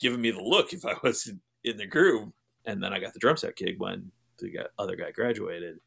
[0.00, 2.32] giving me the look if I was in, in the groove.
[2.66, 5.78] And then I got the drum set gig when the other guy graduated,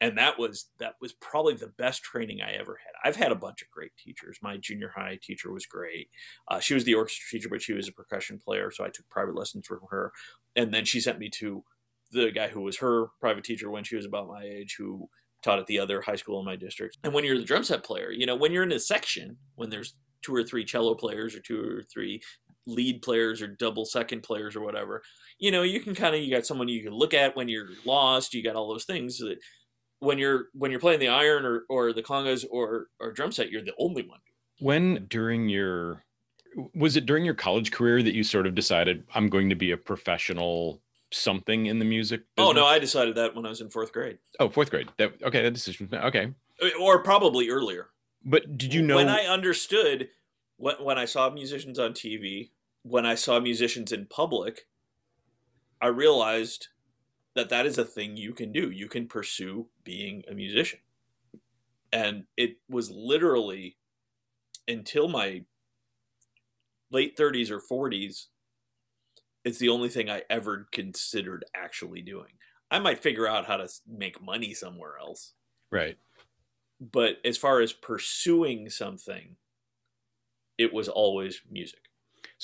[0.00, 2.92] and that was that was probably the best training I ever had.
[3.04, 4.38] I've had a bunch of great teachers.
[4.42, 6.08] My junior high teacher was great.
[6.48, 9.08] Uh, she was the orchestra teacher, but she was a percussion player, so I took
[9.08, 10.12] private lessons from her.
[10.56, 11.64] And then she sent me to
[12.10, 15.08] the guy who was her private teacher when she was about my age, who
[15.42, 16.98] taught at the other high school in my district.
[17.04, 19.70] And when you're the drum set player, you know, when you're in a section, when
[19.70, 22.22] there's two or three cello players or two or three
[22.66, 25.02] lead players or double second players or whatever,
[25.38, 27.68] you know, you can kind of you got someone you can look at when you're
[27.84, 28.34] lost.
[28.34, 29.36] You got all those things that
[30.00, 33.50] when you're when you're playing the iron or or the congas or or drum set,
[33.50, 34.20] you're the only one.
[34.60, 36.04] When during your
[36.74, 39.72] was it during your college career that you sort of decided I'm going to be
[39.72, 42.22] a professional something in the music?
[42.38, 42.64] Oh no.
[42.66, 44.88] I decided that when I was in fourth grade, Oh, fourth grade.
[44.98, 45.42] That okay.
[45.42, 45.88] That decision.
[45.92, 46.32] Okay.
[46.62, 47.88] Uh, or probably earlier.
[48.24, 48.96] But did you know?
[48.96, 50.08] when I understood
[50.56, 52.50] when when I saw musicians on TV,
[52.84, 54.66] when I saw musicians in public,
[55.80, 56.68] I realized
[57.34, 58.70] that that is a thing you can do.
[58.70, 60.80] You can pursue being a musician.
[61.92, 63.78] And it was literally
[64.68, 65.44] until my
[66.90, 68.26] late 30s or 40s
[69.44, 72.32] it's the only thing I ever considered actually doing.
[72.70, 75.34] I might figure out how to make money somewhere else
[75.70, 75.98] right.
[76.80, 79.36] but as far as pursuing something
[80.56, 81.83] it was always music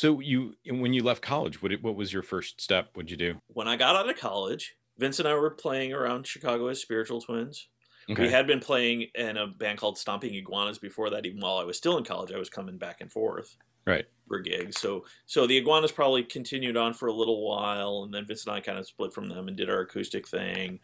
[0.01, 2.89] So you when you left college, what what was your first step?
[2.95, 3.39] What'd you do?
[3.49, 7.21] when i got out of college vince and i were playing around chicago as spiritual
[7.21, 7.69] twins
[8.11, 8.23] Okay.
[8.23, 11.65] we had been playing in a band called stomping iguanas before that even while i
[11.65, 14.07] was still in college i was coming back and forth Right.
[14.27, 18.25] for gigs so so the iguanas probably continued on for a little while and then
[18.27, 20.81] vince and i kind of split from them and did our acoustic thing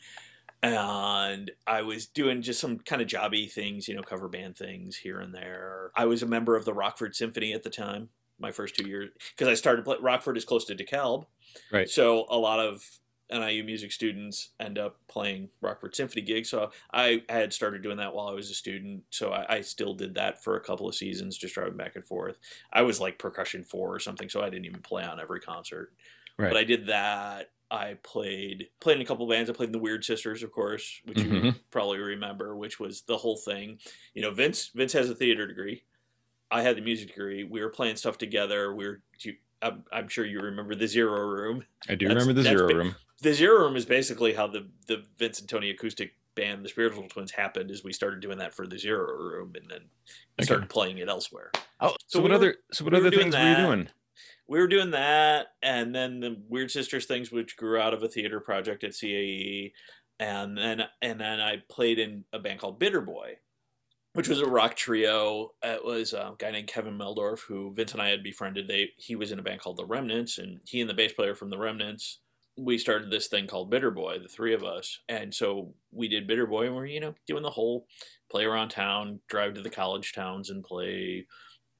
[0.62, 4.96] and I was doing just some kind of jobby things, you know, cover band things
[4.96, 5.92] here and there.
[5.94, 9.10] I was a member of the Rockford Symphony at the time, my first two years,
[9.36, 11.26] because I started play, Rockford is close to DeKalb,
[11.72, 11.88] Right.
[11.88, 12.84] So a lot of
[13.32, 16.48] NIU music students end up playing Rockford Symphony gigs.
[16.50, 19.02] So I had started doing that while I was a student.
[19.10, 22.04] So I, I still did that for a couple of seasons, just driving back and
[22.04, 22.36] forth.
[22.72, 25.92] I was like percussion four or something, so I didn't even play on every concert.
[26.38, 26.50] Right.
[26.50, 27.50] But I did that.
[27.68, 29.50] I played played in a couple bands.
[29.50, 31.60] I played in the Weird Sisters, of course, which you Mhm.
[31.72, 33.80] probably remember, which was the whole thing.
[34.14, 35.82] You know, Vince Vince has a theater degree.
[36.50, 37.44] I had the music degree.
[37.44, 38.74] We were playing stuff together.
[38.74, 39.02] We were.
[39.62, 41.64] I'm, I'm sure you remember the Zero Room.
[41.88, 42.94] I do That's- remember the zero room.
[43.22, 47.08] The Zero Room is basically how the the Vince and Tony acoustic band, the Spiritual
[47.08, 47.70] Twins, happened.
[47.70, 49.80] Is we started doing that for the Zero Room, and then
[50.38, 50.44] Okay.
[50.44, 51.50] started playing it elsewhere.
[51.80, 53.42] Oh, so, So what we were- other so what we other things that.
[53.58, 53.88] were you doing?
[54.48, 58.08] we were doing that and then the weird sisters things which grew out of a
[58.08, 59.72] theater project at cae
[60.20, 63.38] and then and then I played in a band called Bitter Boy,
[64.16, 65.52] which was a rock trio.
[65.62, 68.66] It was a guy named Kevin Meldorf who Vince and I had befriended.
[68.66, 71.34] They he was in a band called The Remnants, and he and the bass player
[71.34, 72.20] from The Remnants.
[72.56, 76.26] We started this thing called Bitter Boy, the three of us, and so we did
[76.26, 77.86] Bitter Boy, and we're you know doing the whole
[78.30, 81.26] play around town, drive to the college towns, and play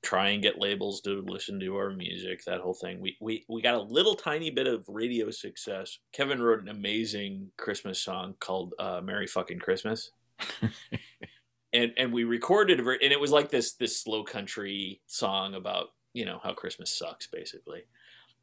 [0.03, 3.01] try and get labels to listen to our music, that whole thing.
[3.01, 5.99] We, we, we got a little tiny bit of radio success.
[6.13, 10.13] Kevin wrote an amazing Christmas song called uh, Merry Fucking Christmas.
[11.77, 15.89] and, and we recorded it, and it was like this, this slow country song about,
[16.15, 17.83] you know, how Christmas sucks, basically.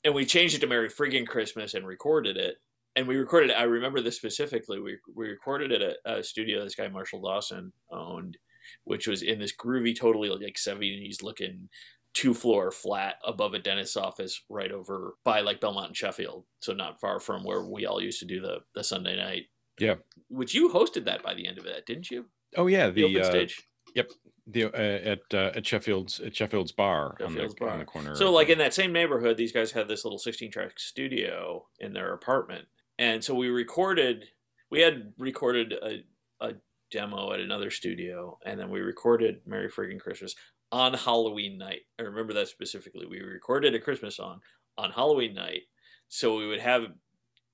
[0.04, 2.58] And we changed it to Merry Friggin' Christmas and recorded it.
[2.96, 3.58] And we recorded it.
[3.58, 4.80] I remember this specifically.
[4.80, 8.38] We, we recorded it at a studio this guy, Marshall Dawson, owned
[8.86, 11.69] which was in this groovy, totally like 70s looking
[12.13, 16.46] two floor flat above a dentist's office right over by like Belmont and Sheffield.
[16.60, 19.46] So not far from where we all used to do the, the Sunday night.
[19.80, 19.96] Yeah.
[20.30, 22.26] Which you hosted that by the end of it, didn't you?
[22.56, 22.88] Oh yeah.
[22.88, 23.68] The, the open uh, stage.
[23.96, 24.12] Yep.
[24.46, 27.70] The, uh, at uh, at Sheffield's at Sheffield's bar, Sheffield's on, the, bar.
[27.70, 28.16] on the corner.
[28.16, 31.94] So like in that same neighborhood, these guys had this little 16 track studio in
[31.94, 32.66] their apartment,
[33.00, 34.26] and so we recorded.
[34.70, 36.04] We had recorded a,
[36.46, 36.54] a
[36.92, 40.36] demo at another studio, and then we recorded "Merry Friggin' Christmas"
[40.74, 41.82] on Halloween night.
[41.98, 43.06] I remember that specifically.
[43.06, 44.42] We recorded a Christmas song
[44.78, 45.62] on Halloween night,
[46.10, 46.88] so we would have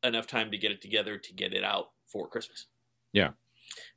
[0.04, 2.66] enough time to get it together to get it out for Christmas.
[3.14, 3.32] Yeah,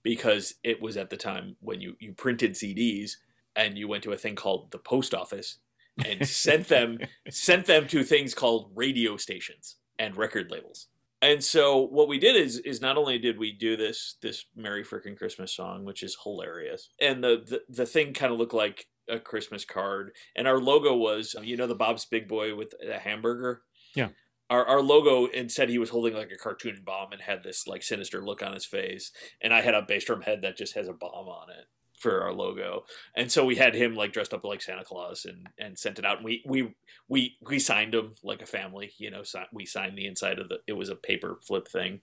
[0.02, 3.12] because it was at the time when you you printed CDs
[3.54, 5.58] and you went to a thing called the post office
[6.04, 6.98] and sent them
[7.30, 10.88] sent them to things called radio stations and record labels.
[11.20, 14.85] And so what we did is is not only did we do this this merry
[14.85, 18.87] freaking christmas song which is hilarious and the the, the thing kind of looked like
[19.08, 22.98] a christmas card and our logo was you know the bob's big boy with a
[22.98, 23.62] hamburger?
[23.94, 24.08] Yeah
[24.50, 27.83] our, our logo instead he was holding like a cartoon bomb and had this like
[27.83, 30.88] sinister look on his face and i had a bass drum head that just has
[30.88, 31.66] a bomb on it
[32.02, 32.85] for our logo.
[33.14, 36.05] And so we had him like dressed up like Santa Claus and and sent it
[36.05, 36.16] out.
[36.16, 36.74] And we we
[37.09, 38.92] we we signed him like a family.
[38.98, 40.59] You know, we signed the inside of the.
[40.66, 42.00] It was a paper flip thing,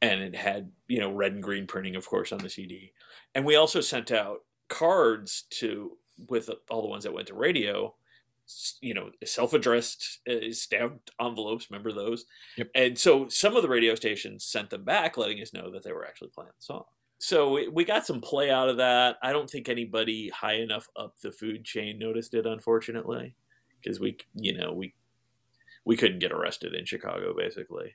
[0.00, 2.92] and it had you know red and green printing, of course, on the CD.
[3.34, 7.94] And we also sent out cards to with all the ones that went to radio
[8.80, 12.24] you know self-addressed uh, stamped envelopes remember those
[12.56, 12.68] yep.
[12.74, 15.92] and so some of the radio stations sent them back letting us know that they
[15.92, 16.84] were actually playing the song
[17.18, 19.16] so we, we got some play out of that.
[19.22, 23.34] I don't think anybody high enough up the food chain noticed it, unfortunately,
[23.80, 24.94] because we, you know, we
[25.84, 27.94] we couldn't get arrested in Chicago, basically.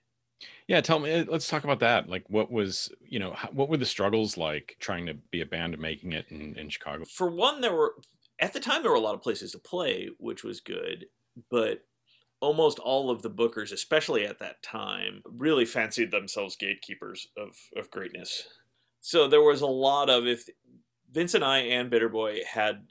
[0.68, 1.24] Yeah, tell me.
[1.24, 2.10] Let's talk about that.
[2.10, 5.74] Like, what was you know, what were the struggles like trying to be a band
[5.74, 7.06] and making it in, in Chicago?
[7.06, 7.94] For one, there were
[8.42, 11.06] at the time there were a lot of places to play, which was good,
[11.50, 11.86] but
[12.42, 17.90] almost all of the bookers, especially at that time, really fancied themselves gatekeepers of of
[17.92, 18.48] greatness
[19.02, 20.48] so there was a lot of if
[21.12, 22.86] Vince and I and Bitter Boy had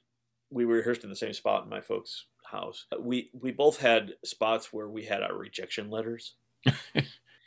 [0.50, 2.86] we rehearsed in the same spot in my folks' house.
[3.00, 6.34] We we both had spots where we had our rejection letters.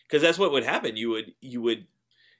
[0.10, 0.96] Cuz that's what would happen.
[0.96, 1.88] You would you would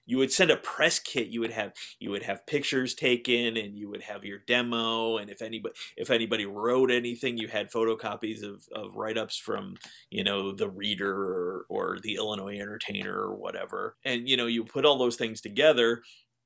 [0.06, 3.78] you would send a press kit you would have you would have pictures taken and
[3.78, 8.44] you would have your demo and if anybody if anybody wrote anything you had photocopies
[8.44, 9.76] of, of write-ups from
[10.10, 13.96] you know the reader or, or the illinois entertainer or whatever.
[14.06, 16.02] And you know you put all those things together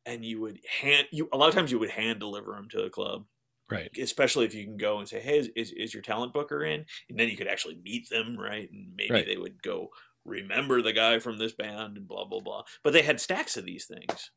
[0.05, 2.81] and you would hand you a lot of times you would hand deliver them to
[2.81, 3.25] the club.
[3.69, 3.89] Right.
[4.01, 6.85] Especially if you can go and say hey is, is, is your talent booker in?
[7.09, 8.69] And then you could actually meet them right?
[8.71, 9.25] And maybe right.
[9.27, 9.89] they would go
[10.27, 12.63] remember the guy from this band and blah blah blah.
[12.83, 14.31] But they had stacks of these things.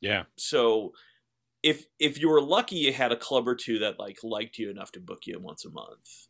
[0.00, 0.24] Yeah.
[0.36, 0.92] So
[1.62, 4.70] if if you were lucky you had a club or two that like liked you
[4.70, 6.28] enough to book you once a month.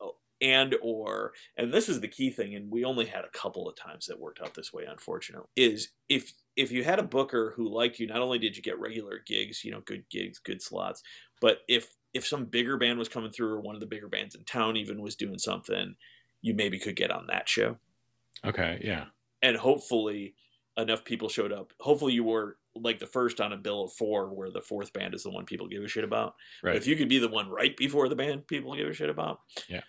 [0.00, 3.68] Oh, and or and this is the key thing and we only had a couple
[3.68, 7.54] of times that worked out this way unfortunately is if if you had a booker
[7.56, 10.60] who liked you, not only did you get regular gigs, you know, good gigs, good
[10.60, 11.02] slots,
[11.40, 14.34] but if if some bigger band was coming through or one of the bigger bands
[14.34, 15.94] in town even was doing something,
[16.42, 17.76] you maybe could get on that show.
[18.44, 19.06] Okay, yeah.
[19.42, 20.34] And hopefully
[20.76, 21.72] enough people showed up.
[21.80, 25.14] Hopefully you were like the first on a bill of four where the fourth band
[25.14, 26.34] is the one people give a shit about.
[26.62, 26.72] Right.
[26.72, 29.10] But if you could be the one right before the band people give a shit
[29.10, 29.40] about.
[29.68, 29.80] Yeah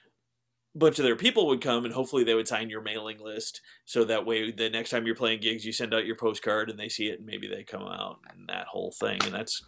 [0.73, 4.05] bunch of their people would come and hopefully they would sign your mailing list so
[4.05, 6.87] that way the next time you're playing gigs you send out your postcard and they
[6.87, 9.61] see it and maybe they come out and that whole thing and that's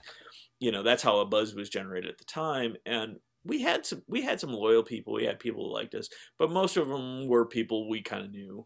[0.59, 4.01] you know that's how a buzz was generated at the time and we had some
[4.07, 6.07] we had some loyal people we had people who liked us
[6.39, 8.65] but most of them were people we kind of knew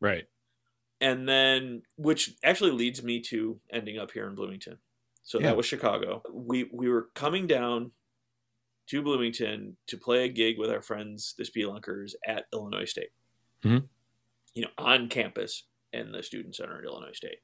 [0.00, 0.24] right
[1.00, 4.78] and then which actually leads me to ending up here in bloomington
[5.22, 5.46] so Yeah.
[5.48, 7.92] that was chicago we we were coming down
[8.88, 13.10] to Bloomington to play a gig with our friends, the Spelunkers, at Illinois State.
[13.62, 13.86] Mhm.
[14.54, 17.40] You know, on campus in the Student Center at Illinois State.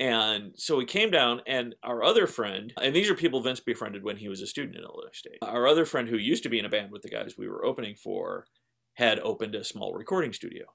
[0.00, 4.02] And so we came down, and our other friend, and these are people Vince befriended
[4.02, 5.38] when he was a student at Illinois State.
[5.42, 7.64] Our other friend, who used to be in a band with the guys we were
[7.64, 8.48] opening for,
[8.94, 10.74] had opened a small recording studio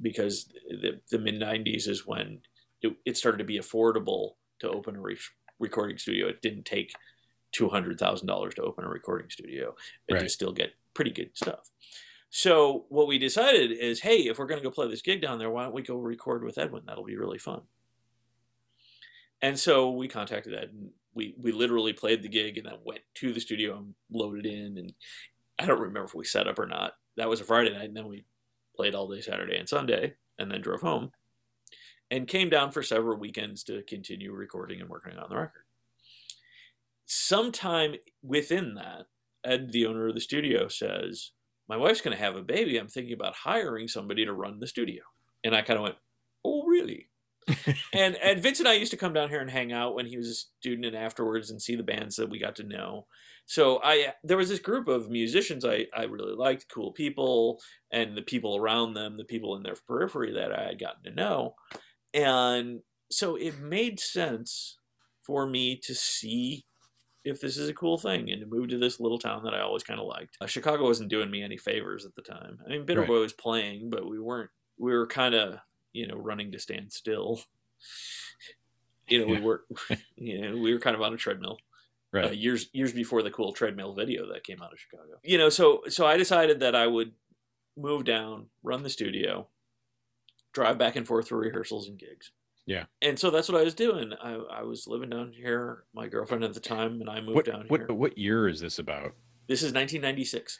[0.00, 2.40] because the, the mid 90s is when
[2.82, 5.18] it, it, started to be affordable to open a re-
[5.58, 6.28] recording studio.
[6.28, 6.92] It didn't take
[7.56, 9.74] $200,000 to open a recording studio
[10.08, 10.22] and right.
[10.22, 11.70] to still get pretty good stuff.
[12.30, 15.38] So what we decided is, hey, if we're going to go play this gig down
[15.38, 16.84] there, why don't we go record with Edwin?
[16.86, 17.62] That'll be really fun.
[19.42, 23.00] And so we contacted Ed, and we we literally played the gig, and then went
[23.14, 24.78] to the studio and loaded in.
[24.78, 24.92] And
[25.58, 26.92] I don't remember if we set up or not.
[27.16, 28.24] That was a Friday night, and then we
[28.80, 31.12] played all day Saturday and Sunday, and then drove home,
[32.10, 35.64] and came down for several weekends to continue recording and working on the record.
[37.04, 39.08] Sometime within that,
[39.44, 41.32] Ed, the owner of the studio, says,
[41.68, 42.78] "My wife's going to have a baby.
[42.78, 45.02] I'm thinking about hiring somebody to run the studio."
[45.44, 45.96] And I kind of went,
[46.42, 47.09] "Oh, really?"
[47.92, 50.16] and and Vince and I used to come down here and hang out when he
[50.16, 53.06] was a student and afterwards and see the bands that we got to know.
[53.46, 57.60] So I there was this group of musicians I, I really liked, cool people,
[57.92, 61.10] and the people around them, the people in their periphery that I had gotten to
[61.10, 61.54] know.
[62.14, 64.78] And so it made sense
[65.22, 66.64] for me to see
[67.24, 69.60] if this is a cool thing and to move to this little town that I
[69.60, 70.36] always kind of liked.
[70.40, 72.58] Uh, Chicago wasn't doing me any favors at the time.
[72.64, 73.08] I mean, Bitter right.
[73.08, 74.50] Boy was playing, but we weren't.
[74.78, 75.58] We were kind of
[75.92, 77.40] you know, running to stand still.
[79.08, 79.40] You know, yeah.
[79.40, 79.64] we were,
[80.16, 81.58] you know, we were kind of on a treadmill.
[82.14, 82.26] Uh, right.
[82.26, 85.18] Uh, years years before the cool treadmill video that came out of Chicago.
[85.24, 87.10] You know, so so I decided that I would
[87.76, 89.48] move down, run the studio,
[90.52, 92.30] drive back and forth for rehearsals and gigs.
[92.66, 92.84] Yeah.
[93.02, 94.12] And so that's what I was doing.
[94.22, 95.84] I, I was living down here.
[95.92, 97.92] My girlfriend at the time and I moved what, down what, here.
[97.92, 99.14] What year is this about?
[99.48, 100.58] This is 1996.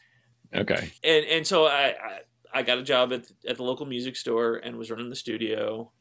[0.52, 0.90] Okay.
[1.04, 2.20] And and so I, I
[2.52, 5.92] I got a job at at the local music store and was running the studio,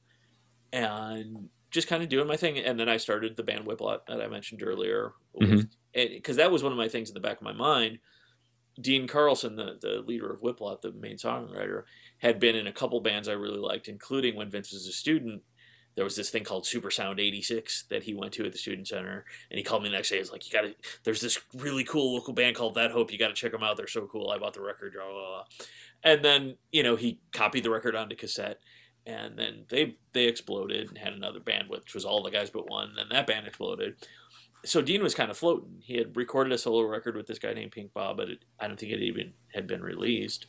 [0.71, 2.57] and just kind of doing my thing.
[2.57, 6.35] And then I started the band Whiplot that I mentioned earlier, because mm-hmm.
[6.35, 7.99] that was one of my things in the back of my mind.
[8.81, 11.83] Dean Carlson, the, the leader of Whiplot, the main songwriter,
[12.19, 15.41] had been in a couple bands I really liked, including when Vince was a student.
[15.95, 18.87] There was this thing called Super Sound 86 that he went to at the Student
[18.87, 19.25] Center.
[19.51, 20.17] And he called me the next day.
[20.17, 23.11] He's like, You got to, there's this really cool local band called That Hope.
[23.11, 23.75] You got to check them out.
[23.75, 24.29] They're so cool.
[24.29, 24.93] I bought the record.
[24.93, 25.43] Blah, blah, blah.
[26.03, 28.59] And then, you know, he copied the record onto cassette
[29.09, 32.69] and then they they exploded and had another band which was all the guys but
[32.69, 33.95] one and that band exploded.
[34.65, 35.81] So dean was kind of floating.
[35.81, 38.67] He had recorded a solo record with this guy named pink bob but it, i
[38.67, 40.47] don't think it even had been released.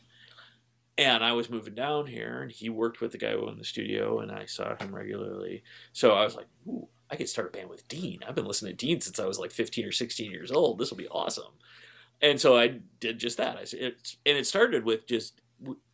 [0.98, 4.20] And i was moving down here and he worked with the guy in the studio
[4.20, 5.62] and i saw him regularly.
[5.92, 8.20] So i was like Ooh, i could start a band with dean.
[8.26, 10.78] I've been listening to dean since i was like 15 or 16 years old.
[10.78, 11.54] This will be awesome
[12.22, 13.56] and so I did just that.
[13.56, 15.40] I it, and it started with just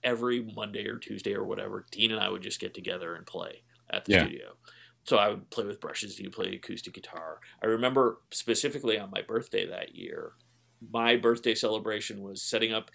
[0.02, 1.86] every Monday or Tuesday or whatever.
[1.90, 4.24] Dean and I would just get together and play at the yeah.
[4.24, 4.52] studio.
[5.04, 6.18] So I would play with brushes.
[6.18, 7.38] You play acoustic guitar.
[7.62, 10.32] I remember specifically on my birthday that year.
[10.90, 12.90] My birthday celebration was setting up.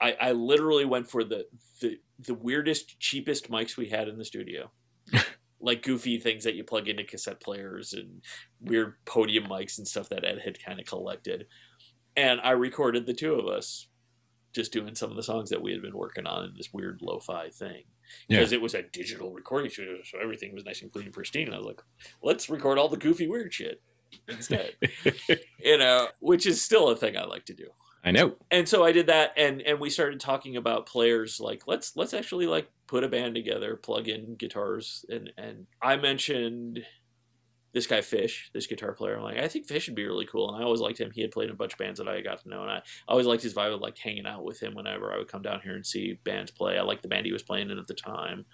[0.00, 1.46] I, I literally went for the,
[1.80, 4.70] the the weirdest, cheapest mics we had in the studio.
[5.60, 8.22] like goofy things that you plug into cassette players and
[8.60, 11.46] weird podium mics and stuff that Ed had kind of collected
[12.16, 13.88] and I recorded the two of us
[14.54, 17.00] just doing some of the songs that we had been working on in this weird
[17.02, 17.82] lo-fi thing
[18.28, 18.56] because yeah.
[18.58, 21.46] it was a digital recording studio, so everything was nice and clean and pristine.
[21.46, 21.82] And I was like,
[22.22, 23.82] let's record all the goofy weird shit
[24.28, 24.74] instead,
[25.58, 27.66] you know, which is still a thing I like to do.
[28.04, 28.36] I know.
[28.50, 32.12] And so I did that, and and we started talking about players like let's let's
[32.12, 36.84] actually like put a band together, plug in guitars, and and I mentioned
[37.74, 39.16] this guy Fish, this guitar player.
[39.16, 41.10] I'm like, I think Fish would be really cool, and I always liked him.
[41.10, 42.82] He had played in a bunch of bands that I got to know, and I
[43.08, 45.60] always liked his vibe of like hanging out with him whenever I would come down
[45.60, 46.78] here and see bands play.
[46.78, 48.46] I liked the band he was playing in at the time.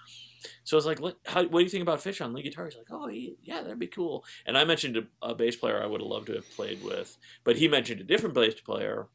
[0.65, 2.65] So I was like, what, how, what do you think about Fish on lead guitar?
[2.65, 4.25] He's like, oh, he, yeah, that'd be cool.
[4.47, 7.19] And I mentioned a, a bass player I would have loved to have played with,
[7.45, 9.09] but he mentioned a different bass player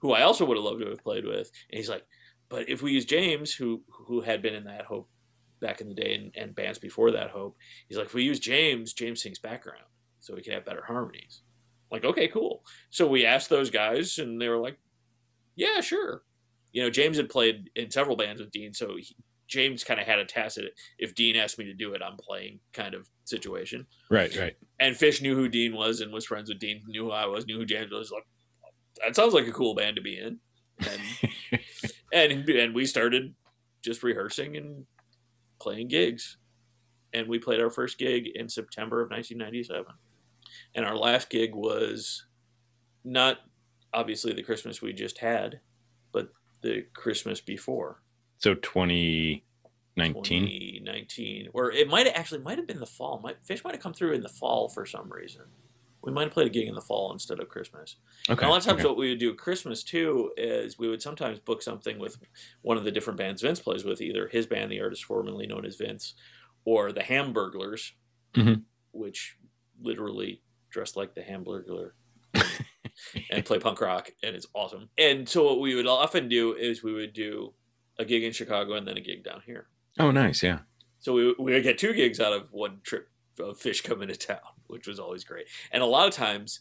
[0.00, 1.50] who I also would have loved to have played with.
[1.70, 2.04] And he's like,
[2.48, 5.08] but if we use James, who who had been in that Hope
[5.66, 7.56] back in the day and, and bands before that Hope,
[7.88, 9.84] he's like, if we use James, James sings background
[10.20, 11.42] so we can have better harmonies.
[11.90, 12.62] Like, okay, cool.
[12.90, 14.78] So we asked those guys, and they were like,
[15.54, 16.22] yeah, sure.
[16.72, 19.16] You know, James had played in several bands with Dean, so he,
[19.48, 20.64] James kind of had a tacit
[20.98, 23.86] if Dean asked me to do it, I'm playing kind of situation.
[24.10, 24.56] Right, right.
[24.80, 27.46] And Fish knew who Dean was and was friends with Dean, knew who I was,
[27.46, 28.10] knew who James was.
[28.10, 28.24] Like,
[29.04, 30.40] that sounds like a cool band to be in.
[30.80, 31.60] And
[32.12, 33.34] and, and we started
[33.82, 34.86] just rehearsing and
[35.58, 36.36] playing gigs.
[37.12, 39.94] And we played our first gig in September of 1997
[40.74, 42.24] and our last gig was
[43.04, 43.38] not
[43.92, 45.60] obviously the Christmas we just had,
[46.12, 46.28] but
[46.62, 48.02] the Christmas before.
[48.38, 49.44] So 20
[49.98, 53.18] 19 2019, or it might have actually might have been the fall.
[53.22, 55.44] Might, Fish might have come through in the fall for some reason.
[56.06, 57.96] We might have played a gig in the fall instead of Christmas.
[58.30, 58.88] okay And a lot of times, okay.
[58.88, 62.16] what we would do at Christmas too is we would sometimes book something with
[62.62, 65.66] one of the different bands Vince plays with, either his band, the artist formerly known
[65.66, 66.14] as Vince,
[66.64, 67.90] or the Hamburglers,
[68.34, 68.62] Mhm.
[68.92, 69.36] which
[69.82, 71.90] literally dress like the Hamburglar
[73.30, 74.88] and play punk rock, and it's awesome.
[74.98, 77.52] And so what we would often do is we would do
[77.98, 79.68] a gig in Chicago and then a gig down here.
[79.98, 80.60] oh nice yeah
[80.98, 83.08] So we, we would get two gigs out of one trip
[83.40, 84.38] of Fish coming to town,
[84.68, 85.46] which was always great.
[85.72, 86.60] And a lot of times,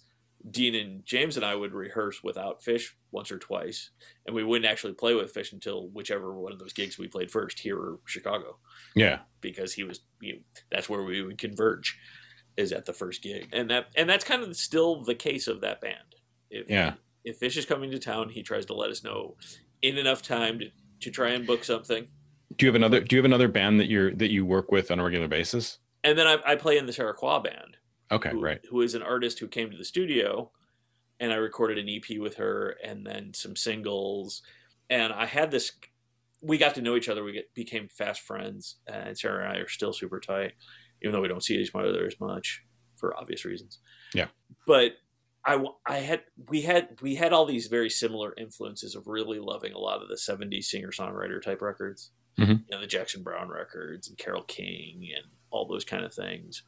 [0.49, 3.89] Dean and James and I would rehearse without Fish once or twice,
[4.25, 7.31] and we wouldn't actually play with Fish until whichever one of those gigs we played
[7.31, 8.57] first, here or Chicago,
[8.95, 10.39] yeah because he was you know,
[10.71, 11.97] that's where we would converge,
[12.57, 15.61] is at the first gig, and that and that's kind of still the case of
[15.61, 16.15] that band.
[16.49, 16.93] If, Yeah.
[17.23, 19.35] If Fish is coming to town, he tries to let us know
[19.81, 22.07] in enough time to, to try and book something.
[22.55, 24.91] do you have another do you have another band that you're that you work with
[24.91, 27.77] on a regular basis And then I, I play in the Sarah band.
[28.11, 30.51] Okay who, right who is an artist who came to the studio
[31.19, 34.41] and I recorded an EP with her and then some singles.
[34.89, 35.71] And I had this,
[36.41, 37.23] we got to know each other.
[37.23, 38.77] We get, became fast friends.
[38.85, 40.53] And Sarah and I are still super tight,
[41.01, 42.63] even though we don't see each other as much
[42.97, 43.79] for obvious reasons.
[44.13, 44.27] Yeah.
[44.67, 44.93] But
[45.45, 49.71] I, I had, we had, we had all these very similar influences of really loving
[49.73, 52.49] a lot of the 70s singer songwriter type records, Mhm.
[52.49, 56.63] you know, the Jackson Browne records and Carole King and all those kind of things.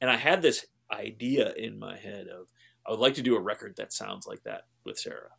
[0.00, 2.48] And I had this idea in my head of
[2.86, 5.30] I would like to do a record that sounds like that with Sarah.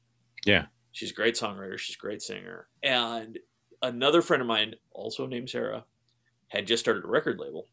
[0.45, 0.65] Yeah.
[0.91, 2.67] She's a great songwriter, she's a great singer.
[2.81, 3.39] And
[3.81, 5.85] another friend of mine, also named Sarah,
[6.47, 7.67] had just started a record label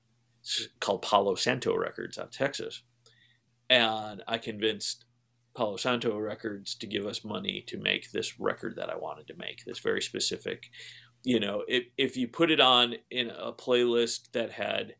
[0.80, 2.82] called Palo Santo Records out of Texas.
[3.70, 5.04] And I convinced
[5.54, 9.36] Palo Santo Records to give us money to make this record that I wanted to
[9.36, 10.64] make, this very specific.
[11.22, 14.96] You know, if, if you put it on in a playlist that had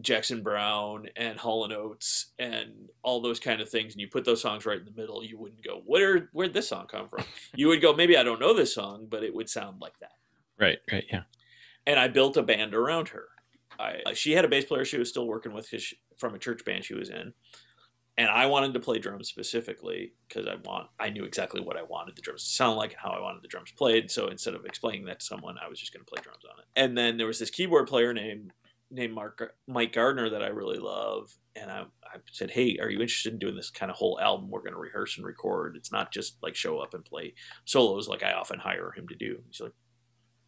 [0.00, 4.24] Jackson Browne and Hall and Oates and all those kind of things, and you put
[4.24, 7.24] those songs right in the middle, you wouldn't go, "Where where'd this song come from?"
[7.54, 10.12] you would go, "Maybe I don't know this song, but it would sound like that."
[10.58, 11.22] right right yeah
[11.86, 13.24] And I built a band around her.
[13.78, 16.38] I uh, she had a bass player she was still working with she, from a
[16.38, 17.32] church band she was in,
[18.18, 21.82] and I wanted to play drums specifically because I want I knew exactly what I
[21.82, 24.10] wanted the drums to sound like and how I wanted the drums played.
[24.10, 26.58] So instead of explaining that to someone, I was just going to play drums on
[26.60, 26.66] it.
[26.76, 28.52] And then there was this keyboard player named
[28.90, 33.00] named Mark Mike Gardner that I really love, and I, I said, "Hey, are you
[33.00, 34.50] interested in doing this kind of whole album?
[34.50, 35.76] We're going to rehearse and record.
[35.76, 37.34] It's not just like show up and play
[37.64, 39.72] solos like I often hire him to do." He's like,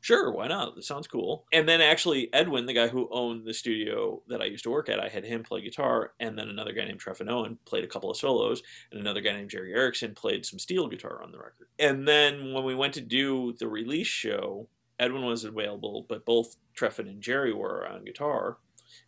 [0.01, 0.75] "Sure, why not?
[0.75, 4.47] That sounds cool." And then actually, Edwin, the guy who owned the studio that I
[4.47, 7.31] used to work at, I had him play guitar, and then another guy named Treffin
[7.31, 10.89] Owen played a couple of solos, and another guy named Jerry Erickson played some steel
[10.89, 11.69] guitar on the record.
[11.79, 14.69] And then when we went to do the release show,
[15.03, 18.59] Edwin was available, but both Treffin and Jerry were on guitar,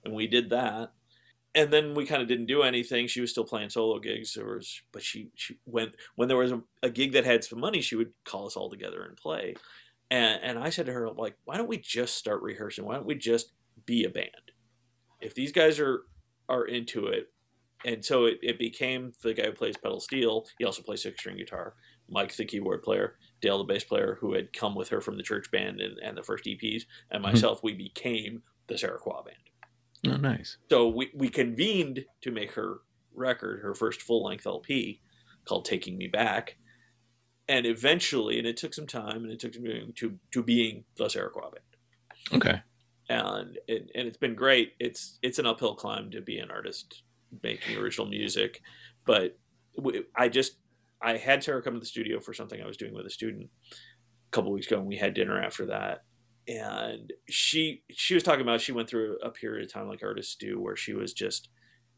[0.05, 0.93] and we did that.
[1.55, 3.07] And then we kind of didn't do anything.
[3.07, 4.35] She was still playing solo gigs.
[4.35, 7.61] There was, but she, she when when there was a, a gig that had some
[7.61, 9.55] money, she would call us all together and play.
[10.11, 12.85] And and I said to her, like, why don't we just start rehearsing?
[12.85, 13.53] Why don't we just
[13.87, 14.51] be a band?
[15.21, 16.03] If these guys are
[16.49, 17.31] are into it,
[17.85, 20.47] and so it, it became the guy who plays pedal steel.
[20.59, 21.75] He also plays six string guitar.
[22.09, 23.15] Mike, the keyboard player,
[23.45, 26.17] Dale, the bass player, who had come with her from the church band and, and
[26.17, 27.33] the first EPs, and mm-hmm.
[27.33, 30.15] myself, we became the Sarah Qua band.
[30.15, 32.79] oh nice So we, we convened to make her
[33.15, 35.03] record, her first full length LP
[35.45, 36.57] called Taking Me Back.
[37.47, 40.85] And eventually, and it took some time and it took some doing to, to being
[40.97, 42.43] the Sarah Qua band.
[42.43, 42.63] okay
[43.11, 44.73] And, it, and it's been great.
[44.81, 47.03] It's, it's an uphill climb to be an artist
[47.43, 48.63] making original music.
[49.05, 49.37] But
[50.17, 50.57] I just,
[51.05, 53.51] I had Sarah come to the studio for something I was doing with a student
[53.71, 53.77] a
[54.31, 56.05] couple weeks ago, and we had dinner after that.
[56.49, 60.35] And she she was talking about she went through a period of time like artists
[60.35, 61.49] do, where she was just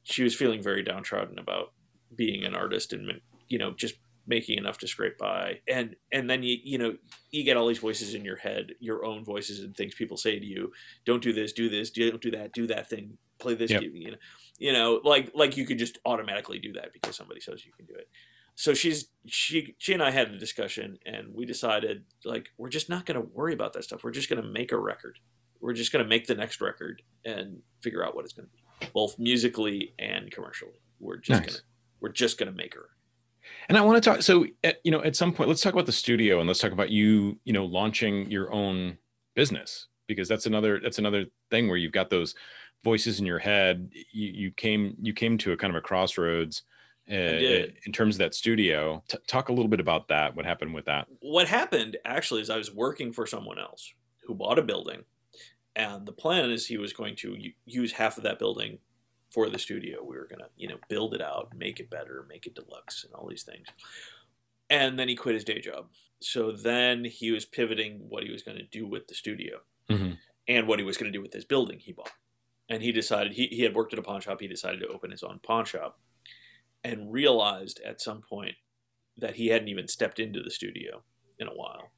[0.02, 1.72] she was feeling very downtrodden about
[2.14, 3.96] being an artist and you know just
[4.28, 6.96] making enough to scrape by and and then you you know
[7.30, 10.38] you get all these voices in your head your own voices and things people say
[10.38, 10.72] to you
[11.04, 13.82] don't do this do this don't do that do that thing play this Yep.
[13.82, 14.16] you know
[14.58, 17.86] you know like like you could just automatically do that because somebody says you can
[17.86, 18.08] do it
[18.56, 22.88] so she's she she and I had a discussion and we decided like we're just
[22.88, 24.02] not going to worry about that stuff.
[24.02, 25.18] We're just going to make a record.
[25.60, 28.52] We're just going to make the next record and figure out what it's going to
[28.86, 30.80] be, both musically and commercially.
[30.98, 31.46] We're just Nice.
[31.50, 31.62] going to
[32.00, 32.90] we're just going to make her.
[33.68, 34.22] And I want to talk.
[34.22, 36.72] So, at, you know, at some point, let's talk about the studio and let's talk
[36.72, 38.98] about you, you know, launching your own
[39.34, 42.34] business because that's another that's another thing where you've got those
[42.84, 43.90] voices in your head.
[44.12, 46.62] You, you came you came to a kind of a crossroads.
[47.86, 49.02] In terms of that studio.
[49.08, 50.36] T- talk a little bit about that.
[50.36, 51.08] What happened with that?
[51.20, 53.92] What happened actually is I was working for someone else
[54.26, 55.04] who bought a building
[55.76, 57.36] And the plan is he was going to
[57.66, 58.78] use half of that building
[59.30, 60.02] for the studio.
[60.02, 63.04] We were going to, you know, build it out, make it better, make it deluxe,
[63.04, 63.68] and all these things.
[64.70, 65.88] And then he quit his day job.
[66.20, 70.12] So then he was pivoting what he was going to do with the studio hmm
[70.48, 72.12] and what he was going to do with this building he bought.
[72.68, 74.40] And he decided he, he had worked at a pawn shop.
[74.40, 75.98] He decided to open his own pawn shop
[76.86, 78.54] and realized at some point
[79.16, 81.02] that he hadn't even stepped into the studio
[81.38, 81.90] in a while.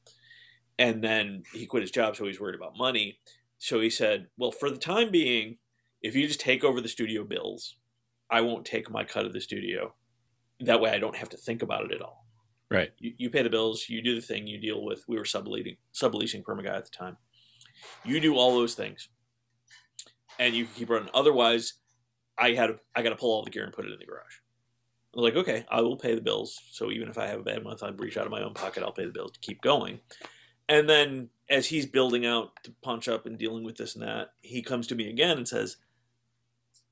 [0.79, 3.19] And then he quit his job, so he's worried about money.
[3.59, 5.57] So he said, Well, for the time being,
[6.01, 7.75] if you just take over the studio bills,
[8.31, 9.93] I won't take my cut of the studio.
[10.59, 12.25] That way I don't have to think about it at all.
[12.71, 12.91] Right.
[12.97, 15.03] You, you pay the bills, you do the thing, you deal with.
[15.07, 17.17] We were subleasing, subleasing from a guy at the time.
[18.03, 19.09] You do all those things,
[20.39, 21.09] and you can keep running.
[21.13, 21.73] Otherwise,
[22.37, 24.39] I had I got to pull all the gear and put it in the garage.
[25.13, 26.59] I was like, okay, I will pay the bills.
[26.71, 28.83] So even if I have a bad month, I reach out of my own pocket.
[28.83, 30.01] I'll pay the bills to keep going.
[30.67, 34.33] And then as he's building out to punch up and dealing with this and that,
[34.41, 35.77] he comes to me again and says,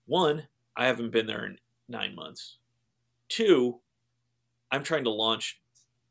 [0.08, 2.58] one, I haven't been there in nine months.
[3.30, 3.82] Two,
[4.72, 5.62] I'm trying to launch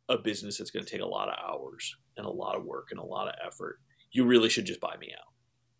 [0.08, 2.88] a business that's going to take a lot of hours and a lot of work
[2.92, 3.80] and a lot of effort.
[4.12, 5.32] You really should just buy me out.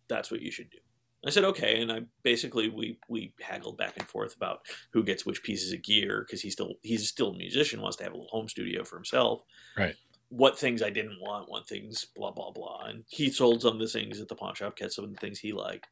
[0.09, 0.79] That's what you should do.
[1.25, 4.59] I said okay, and I basically we we haggled back and forth about
[4.91, 8.03] who gets which pieces of gear because he's still he's still a musician, wants to
[8.03, 9.41] have a little home studio for himself.
[9.75, 9.95] Right.
[10.29, 13.79] What things I didn't want, what things blah blah blah, and he sold some of
[13.79, 15.87] the things at the pawn shop, kept some of the things he liked,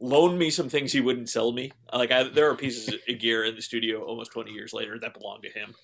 [0.00, 1.72] loaned me some things he wouldn't sell me.
[1.92, 5.14] Like I, there are pieces of gear in the studio almost twenty years later that
[5.14, 5.74] belong to him.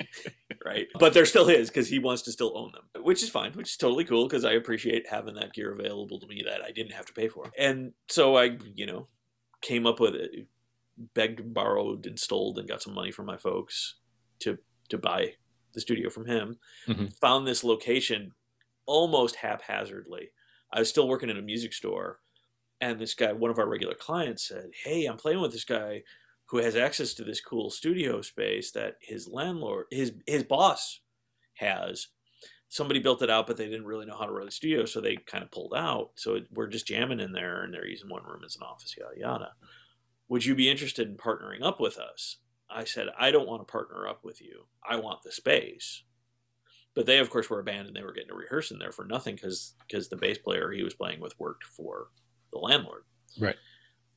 [0.64, 0.86] right?
[0.98, 3.70] But they're still his because he wants to still own them, which is fine, which
[3.70, 6.92] is totally cool because I appreciate having that gear available to me that I didn't
[6.92, 7.50] have to pay for.
[7.58, 9.08] And so I, you know,
[9.60, 10.46] came up with it,
[11.14, 13.96] begged, borrowed, and stole, and got some money from my folks
[14.40, 15.34] to to buy
[15.72, 16.58] the studio from him.
[16.86, 17.16] Mhm.
[17.20, 18.32] Found this location
[18.86, 20.30] almost haphazardly.
[20.72, 22.20] I was still working in a music store,
[22.80, 26.02] and this guy, one of our regular clients, said, "Hey, I'm playing with this guy."
[26.52, 31.00] Who has access to this cool studio space that his landlord his his boss
[31.54, 32.08] has.
[32.68, 35.00] Somebody built it out but they didn't really know how to run the studio so
[35.00, 36.10] they kind of pulled out.
[36.16, 38.94] So it, we're just jamming in there and they're using one room as an office
[38.98, 39.52] yada yada.
[40.28, 42.36] Would you be interested in partnering up with us?
[42.70, 44.66] I said i don't want to partner up with you.
[44.86, 46.02] I want the space.
[46.94, 48.92] But they of course were a band and they were getting to rehearse in there
[48.92, 52.08] for nothing because because the bass player he was playing with worked for
[52.52, 53.04] the landlord
[53.40, 53.56] Right.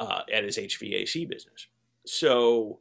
[0.02, 1.68] uh, at his hvac business
[2.06, 2.80] so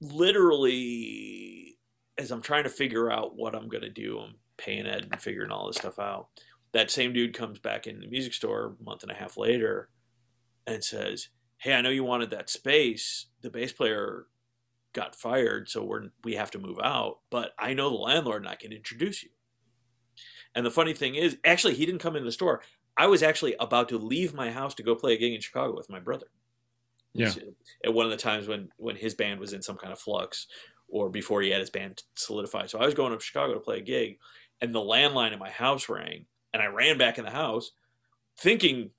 [0.00, 1.76] literally
[2.18, 5.20] as i'm trying to figure out what i'm going to do i'm paying ed and
[5.20, 6.28] figuring all this stuff out
[6.72, 9.88] that same dude comes back in the music store a month and a half later
[10.66, 11.28] and says
[11.58, 13.26] hey i know you wanted that space.
[13.40, 14.26] The bass player
[14.92, 18.50] got fired so we're we have to move out but i know the landlord and
[18.50, 19.30] i can introduce you.
[20.54, 22.62] And the funny thing is actually he didn't come in the store.
[22.96, 25.76] I was actually about to leave my house to go play a gig in chicago
[25.76, 26.26] with my brother
[27.14, 27.32] Yeah.
[27.84, 30.46] at one of the times when when his band was in some kind of flux
[30.88, 32.70] or before he had his band solidified.
[32.70, 34.18] So I was going up to Chicago to play a gig
[34.60, 37.72] and the landline in my house rang and I ran back in the house
[38.38, 38.90] thinking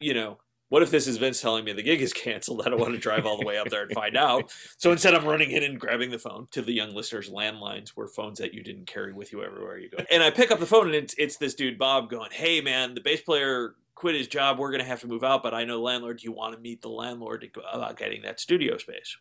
[0.00, 2.62] you know what if this is Vince telling me the gig is canceled?
[2.64, 4.52] I don't want to drive all the way up there and find out.
[4.76, 6.46] So instead, I'm running in and grabbing the phone.
[6.52, 9.88] To the young listeners, landlines were phones that you didn't carry with you everywhere you
[9.90, 10.04] go.
[10.10, 12.94] And I pick up the phone, and it's, it's this dude, Bob, going, Hey, man,
[12.94, 14.60] the bass player quit his job.
[14.60, 16.18] We're going to have to move out, but I know landlord.
[16.18, 19.16] Do you want to meet the landlord about getting that studio space?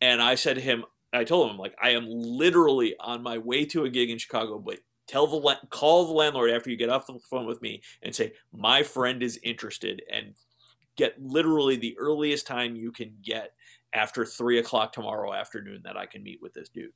[0.00, 3.38] And I said to him, I told him, I'm like, I am literally on my
[3.38, 4.78] way to a gig in Chicago, but
[5.08, 8.34] tell the call the landlord after you get off the phone with me and say
[8.52, 10.34] my friend is interested and
[10.96, 13.50] get literally the earliest time you can get
[13.92, 16.92] after three o'clock tomorrow afternoon that I can meet with this dude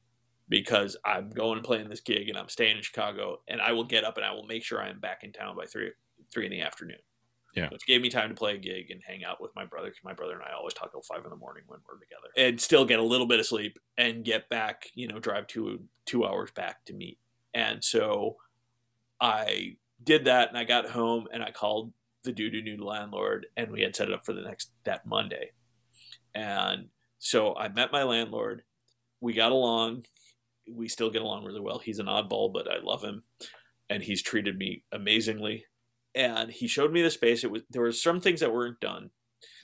[0.49, 3.84] because I'm going and playing this gig and I'm staying in Chicago and I will
[3.84, 5.91] get up and I will make sure I am back in town by three
[6.33, 6.99] three in the afternoon.
[7.55, 7.70] Yeah.
[7.70, 10.05] Which gave me time to play a gig and hang out with my brother because
[10.05, 12.61] my brother and I always talk till five in the morning when we're together and
[12.61, 16.27] still get a little bit of sleep and get back, you know, drive two two
[16.27, 17.18] hours back to meet.
[17.55, 18.37] And so
[19.22, 22.85] I did that and I got home and I called the dude who knew the
[22.85, 25.53] landlord and we had set it up for the next that Monday.
[26.35, 28.62] And so I met my landlord.
[29.22, 30.05] We got along.
[30.70, 31.79] We still get along really well.
[31.79, 33.22] He's an oddball, but I love him.
[33.89, 35.64] And he's treated me amazingly.
[36.17, 37.45] And he showed me the space.
[37.45, 39.11] It was there were some things that weren't done.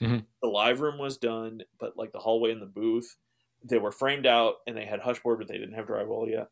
[0.01, 0.25] Mhm.
[0.41, 3.17] The live room was done, but like the hallway and the booth,
[3.63, 6.49] they were framed out and they had hushboard, but they didn't have drywall yet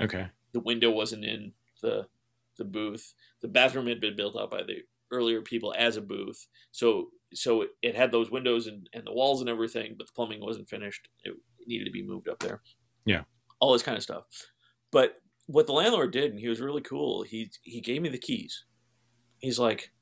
[0.00, 0.28] Okay.
[0.52, 2.08] the window wasn't in the
[2.56, 3.14] the booth.
[3.42, 7.66] The bathroom had been built out by the earlier people as a booth, so so
[7.82, 11.08] it had those windows and, and the walls and everything, but the plumbing wasn't finished.
[11.24, 11.34] It
[11.66, 12.62] needed to be moved up there.
[13.06, 13.24] Yeah.
[13.60, 14.26] all this kind of stuff.
[14.92, 17.22] But what the landlord did, and he was really cool.
[17.22, 18.64] He he gave me the keys.
[19.44, 19.92] He's like,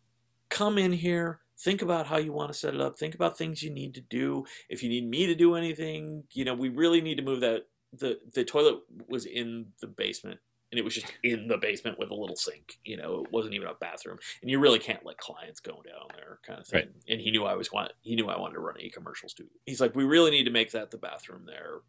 [0.49, 3.63] come in here, think about how you want to set it up, think about things
[3.63, 4.45] you need to do.
[4.69, 7.67] If you need me to do anything, you know, we really need to move that.
[7.95, 8.79] The, the toilet
[9.09, 10.41] was in the basement
[10.73, 12.79] and it was just in the basement with a little sink.
[12.85, 16.09] You know, it wasn't even a bathroom, and you really can't let clients go down
[16.17, 16.81] there, kind of thing.
[16.81, 16.91] Right.
[17.09, 19.53] And he knew I was want he knew I wanted to run a commercial studio.
[19.67, 21.81] He's like, we really need to make that the bathroom there.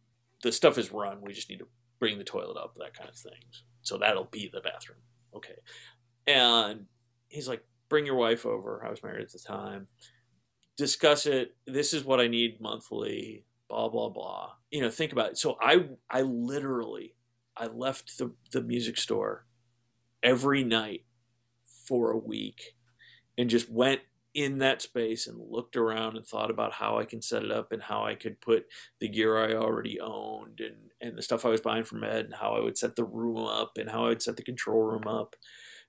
[0.43, 1.21] The stuff is run.
[1.21, 3.39] We just need to bring the toilet up, that kind of thing.
[3.81, 4.99] So that'll be the bathroom.
[5.33, 5.55] Okay.
[6.27, 6.87] And
[7.33, 8.85] he's like, bring your wife over.
[8.85, 9.87] I was married at the time.
[10.77, 11.55] Discuss it.
[11.67, 13.45] This is what I need monthly.
[13.69, 14.51] Blah blah blah.
[14.71, 15.37] You know, think about it.
[15.37, 17.15] So I I literally
[17.57, 19.45] I left the, the music store
[20.21, 21.05] every night
[21.87, 22.75] for a week
[23.37, 24.01] and just went
[24.33, 27.71] in that space and looked around and thought about how I can set it up
[27.71, 28.65] and how I could put
[28.99, 32.33] the gear I already owned and, and the stuff I was buying from Ed and
[32.33, 35.07] how I would set the room up and how I would set the control room
[35.07, 35.35] up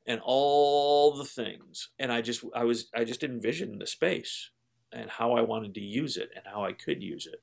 [0.06, 1.90] and all the things.
[1.98, 4.50] And I just I was I just envisioned the space
[4.92, 7.40] and how I wanted to use it and how I could use it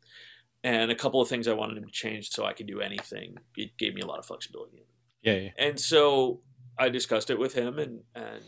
[0.63, 3.37] and a couple of things I wanted him to change so I could do anything.
[3.55, 4.85] It gave me a lot of flexibility.
[5.21, 5.49] Yeah, yeah.
[5.57, 6.41] And so
[6.77, 8.43] I discussed it with him and and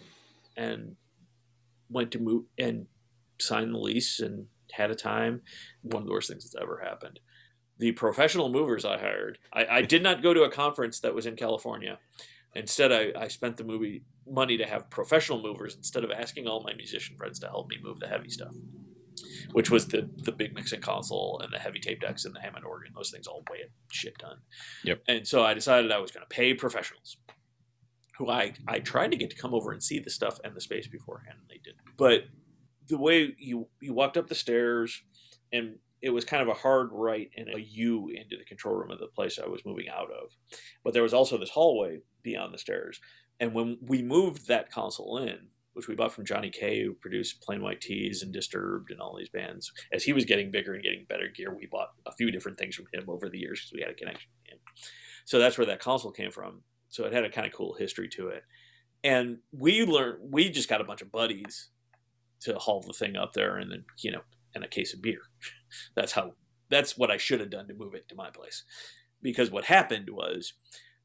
[0.55, 0.95] and
[1.89, 2.87] went to move and
[3.39, 5.41] signed the lease and had a time.
[5.81, 7.19] One of the worst things that's ever happened.
[7.79, 11.25] The professional movers I hired, I, I did not go to a conference that was
[11.25, 11.97] in California.
[12.55, 16.63] Instead, I, I spent the movie money to have professional movers instead of asking all
[16.63, 18.53] my musician friends to help me move the heavy stuff
[19.51, 22.65] which was the the big mixing console and the heavy tape decks and the Hammond
[22.65, 22.91] organ.
[22.95, 24.37] Those things all weigh a shit ton.
[24.83, 25.03] Yep.
[25.07, 27.17] And so I decided I was going to pay professionals,
[28.17, 30.61] who I I tried to get to come over and see the stuff and the
[30.61, 31.97] space beforehand, and they didn't.
[31.97, 32.25] But
[32.87, 35.01] the way you you walked up the stairs,
[35.51, 38.91] and it was kind of a hard right and a U into the control room
[38.91, 40.31] of the place I was moving out of.
[40.83, 42.99] But there was also this hallway beyond the stairs.
[43.39, 47.41] And when we moved that console in, which we bought from Johnny K, who produced
[47.41, 49.71] Plain White T's and Disturbed and all these bands.
[49.91, 52.75] As he was getting bigger and getting better gear, we bought a few different things
[52.75, 54.59] from him over the years because we had a connection with him.
[55.25, 56.61] So that's where that console came from.
[56.89, 58.43] So it had a kind of cool history to it.
[59.03, 61.69] And we learned, we just got a bunch of buddies
[62.41, 64.21] to haul the thing up there and then, you know,
[64.53, 65.21] and a case of beer.
[65.95, 66.35] that's how,
[66.69, 68.63] that's what I should have done to move it to my place.
[69.21, 70.53] Because what happened was,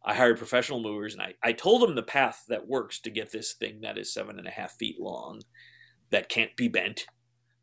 [0.04, 3.32] I hired professional movers and I, I told them the path that works to get
[3.32, 5.42] this thing that is seven and a half feet long,
[6.10, 7.06] that can't be bent,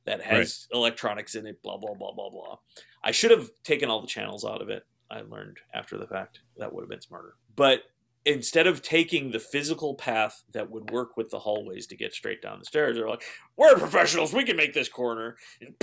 [0.05, 0.77] that has right.
[0.77, 2.57] electronics in it, blah, blah, blah, blah, blah.
[3.03, 4.83] I should have taken all the channels out of it.
[5.09, 7.35] I learned after the fact that would have been smarter.
[7.55, 7.83] But
[8.25, 12.41] instead of taking the physical path that would work with the hallways to get straight
[12.41, 13.23] down the stairs, they're like,
[13.55, 14.33] we're professionals.
[14.33, 15.37] We can make this corner.
[15.61, 15.75] And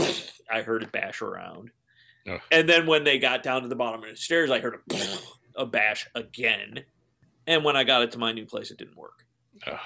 [0.50, 1.70] I heard it bash around.
[2.28, 2.40] Ugh.
[2.50, 4.94] And then when they got down to the bottom of the stairs, I heard a
[5.56, 6.84] a bash again.
[7.46, 9.26] And when I got it to my new place, it didn't work.
[9.66, 9.78] Ugh.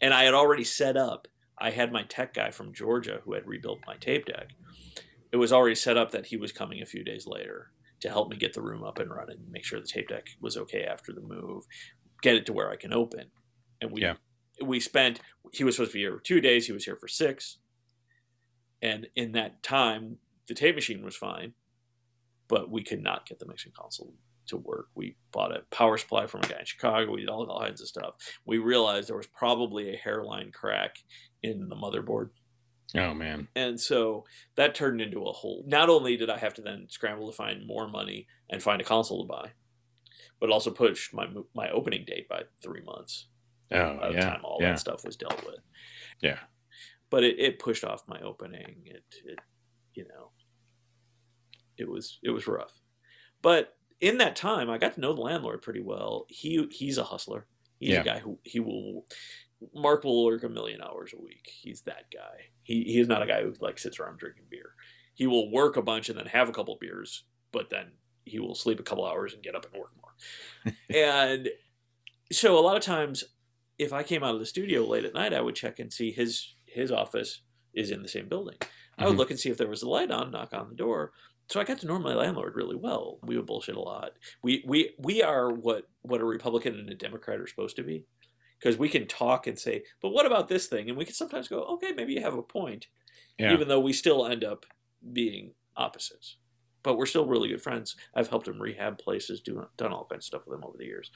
[0.00, 3.46] And I had already set up, I had my tech guy from Georgia who had
[3.46, 4.50] rebuilt my tape deck.
[5.30, 7.70] It was already set up that he was coming a few days later
[8.00, 10.56] to help me get the room up and running, make sure the tape deck was
[10.56, 11.64] okay after the move,
[12.20, 13.26] get it to where I can open.
[13.80, 14.14] And we yeah.
[14.62, 15.20] we spent
[15.52, 17.58] he was supposed to be here for two days, he was here for six.
[18.82, 20.18] And in that time,
[20.48, 21.54] the tape machine was fine,
[22.48, 24.14] but we could not get the mixing console
[24.52, 24.86] to work.
[24.94, 27.12] We bought a power supply from a guy in Chicago.
[27.12, 28.14] We did all, kinds of stuff.
[28.46, 30.96] We realized there was probably a hairline crack
[31.42, 32.30] in the motherboard.
[32.94, 33.48] Oh man!
[33.56, 34.24] And so
[34.56, 35.64] that turned into a whole.
[35.66, 38.84] Not only did I have to then scramble to find more money and find a
[38.84, 39.50] console to buy,
[40.40, 43.28] but also pushed my my opening date by three months.
[43.72, 44.70] Oh by the yeah, time all yeah.
[44.70, 45.60] that stuff was dealt with.
[46.20, 46.40] Yeah,
[47.08, 48.82] but it, it pushed off my opening.
[48.84, 49.38] It, it,
[49.94, 50.32] you know,
[51.78, 52.78] it was it was rough,
[53.40, 56.26] but in that time, I got to know the landlord pretty well.
[56.28, 57.46] He he's a hustler.
[57.78, 58.00] He's yeah.
[58.00, 59.06] a guy who he will.
[59.74, 61.48] Mark will work a million hours a week.
[61.48, 62.50] He's that guy.
[62.64, 64.74] He he is not a guy who like sits around drinking beer.
[65.14, 67.92] He will work a bunch and then have a couple beers, but then
[68.24, 70.74] he will sleep a couple hours and get up and work more.
[70.90, 71.48] and
[72.32, 73.22] so a lot of times,
[73.78, 76.10] if I came out of the studio late at night, I would check and see
[76.10, 77.42] his his office
[77.72, 78.56] is in the same building.
[78.98, 79.18] I would mm-hmm.
[79.18, 81.12] look and see if there was a light on, knock on the door,
[81.48, 83.18] so I got to know my landlord really well.
[83.22, 84.12] We would bullshit a lot.
[84.42, 88.04] We we we are what what a Republican and a Democrat are supposed to be,
[88.58, 90.88] because we can talk and say, but what about this thing?
[90.88, 92.86] And we can sometimes go, okay, maybe you have a point,
[93.38, 93.52] yeah.
[93.52, 94.66] even though we still end up
[95.12, 96.36] being opposites.
[96.82, 97.94] But we're still really good friends.
[98.12, 100.84] I've helped him rehab places, do, done all kinds of stuff with him over the
[100.84, 101.12] years.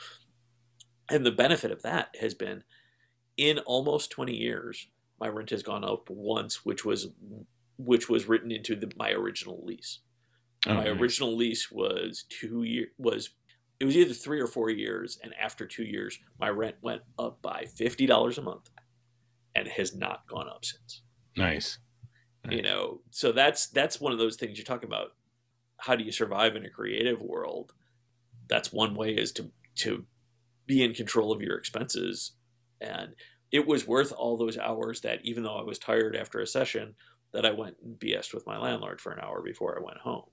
[1.11, 2.63] And the benefit of that has been,
[3.37, 7.09] in almost twenty years, my rent has gone up once, which was
[7.79, 10.01] which was written into the, my original lease.
[10.67, 10.99] Oh, my nice.
[10.99, 13.31] original lease was two year was
[13.79, 17.43] it was either three or four years, and after two years, my rent went up
[17.43, 18.71] by fifty dollars a month,
[19.55, 21.03] and has not gone up since.
[21.37, 21.79] Nice.
[22.49, 25.09] You know, so that's that's one of those things you're talking about.
[25.79, 27.73] How do you survive in a creative world?
[28.49, 30.07] That's one way is to to
[30.67, 32.33] be in control of your expenses.
[32.81, 33.15] And
[33.51, 36.95] it was worth all those hours that even though I was tired after a session,
[37.33, 40.25] that I went and BS'd with my landlord for an hour before I went home.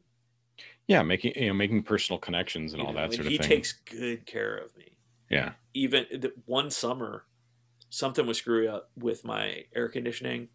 [0.87, 3.31] Yeah, making you know making personal connections and You all know, that and sort of
[3.31, 3.41] thing.
[3.41, 4.91] he takes good care of me.
[5.29, 5.53] yeah.
[5.73, 7.25] even the, one summer
[7.89, 10.49] something was screwing up with my air conditioning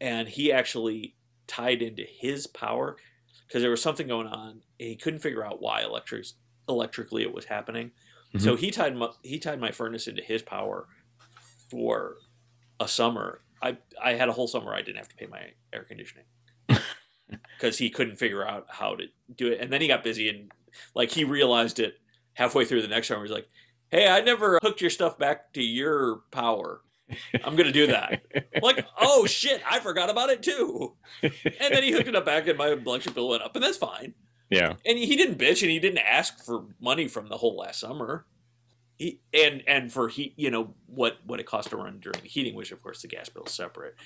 [0.00, 1.16] and he actually
[1.46, 2.96] tied into his power
[3.46, 6.26] because there was something going on and he couldn't figure out why electric
[6.68, 7.90] electrically it was happening.
[8.38, 8.60] So mm-hmm.
[8.60, 10.86] he tied my, he tied my furnace into his power
[11.70, 12.16] for
[12.80, 13.40] a summer.
[13.62, 16.24] I i had a whole summer i didn't have to pay my air conditioning
[17.62, 19.04] because he couldn't figure out how to
[19.36, 20.50] do it and then he got busy and
[20.94, 21.94] like he realized it
[22.34, 23.48] halfway through the next summer he's like
[23.92, 26.80] hey, I never hooked your stuff back to your power.
[27.44, 28.22] I'm to do that.
[28.62, 30.96] like, oh shit, I forgot about it too.
[31.22, 31.32] And
[31.74, 34.14] then he hooked it up back and my electric bill went up, and that's fine.
[34.50, 34.74] yeah.
[34.84, 38.26] And he didn't bitch and he didn't ask for money from the whole last summer.
[38.96, 42.28] He, and and for heat, you know what what it cost to run during the
[42.28, 43.96] heating, which of course the gas bill is separate.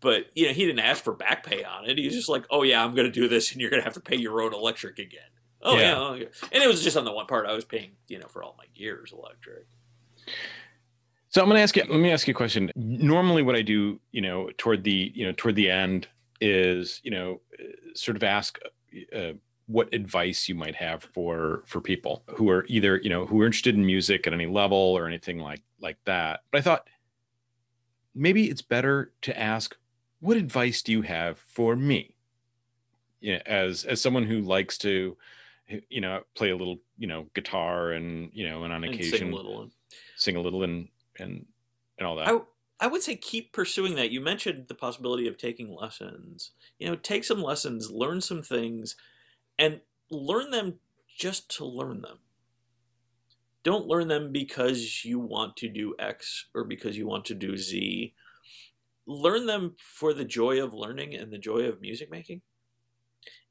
[0.00, 1.98] But you know he didn't ask for back pay on it.
[1.98, 3.84] He was just like, oh yeah, I'm going to do this, and you're going to
[3.84, 5.20] have to pay your own electric again.
[5.62, 5.80] Oh Yeah.
[5.80, 5.98] yeah.
[5.98, 6.26] oh, yeah.
[6.52, 8.54] and it was just on the one part I was paying, you know, for all
[8.56, 9.66] my gears electric.
[11.28, 11.84] So I'm going to ask you.
[11.88, 12.72] Let me ask you a question.
[12.74, 16.08] Normally, what I do, you know, toward the, you know, toward the end,
[16.40, 17.40] is, you know,
[17.94, 18.58] sort of ask
[19.14, 19.32] uh,
[19.66, 23.46] what advice you might have for for people who are either, you know, who are
[23.46, 26.40] interested in music at any level or anything like like that.
[26.50, 26.88] But I thought
[28.14, 29.76] maybe it's better to ask,
[30.20, 32.14] what advice do you have for me?
[33.20, 35.16] Yeah, as as someone who likes to,
[35.88, 39.10] you know, play a little, you know, guitar and you know, and on And occasion
[39.18, 39.70] sing a little.
[40.16, 41.46] sing a little and and
[41.98, 42.28] and all that.
[42.28, 42.40] I
[42.80, 44.10] I would say keep pursuing that.
[44.10, 46.52] You mentioned the possibility of taking lessons.
[46.78, 48.96] You know, take some lessons, learn some things,
[49.58, 52.20] and learn them just to learn them.
[53.62, 57.56] Don't learn them because you want to do X or because you want to do
[57.56, 58.14] Z.
[59.10, 62.42] Learn them for the joy of learning and the joy of music making.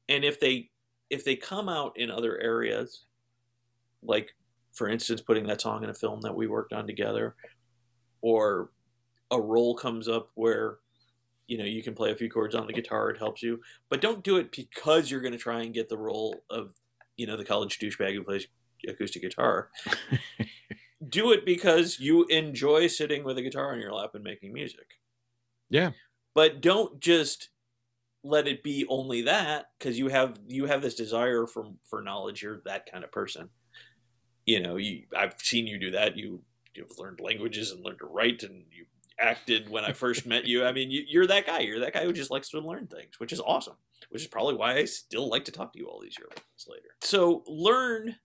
[0.08, 0.70] And if they
[1.10, 3.04] if they come out in other areas,
[4.02, 4.34] like
[4.72, 7.34] for instance putting that song in a film that we worked on together,
[8.22, 8.70] or
[9.30, 10.78] a role comes up where
[11.46, 14.00] you know you can play a few chords on the guitar it helps you but
[14.00, 16.72] don't do it because you're going to try and get the role of
[17.16, 18.46] you know the college douchebag who plays
[18.88, 19.68] acoustic guitar
[21.08, 24.99] do it because you enjoy sitting with a guitar on your lap and making music
[25.70, 25.92] Yeah.
[26.34, 27.48] but don't just
[28.22, 32.42] let it be only that because you have you have this desire for for knowledge.
[32.42, 33.48] You're that kind of person.
[34.46, 36.16] You know you i've seen you do that.
[36.16, 36.42] You
[36.74, 38.84] you've learned languages and learned to write and you
[39.18, 40.64] acted when i first met you.
[40.64, 41.60] I mean you, you're that guy.
[41.60, 43.76] You're that guy who just likes to learn things which is awesome
[44.10, 46.32] which is probably why i still like to talk to you all these years
[46.68, 46.96] later.
[47.02, 48.16] So learn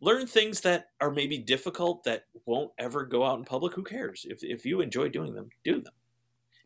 [0.00, 3.74] learn things that are maybe difficult that won't ever go out in public.
[3.74, 4.26] Who cares?
[4.28, 5.92] If, if you enjoy doing them do them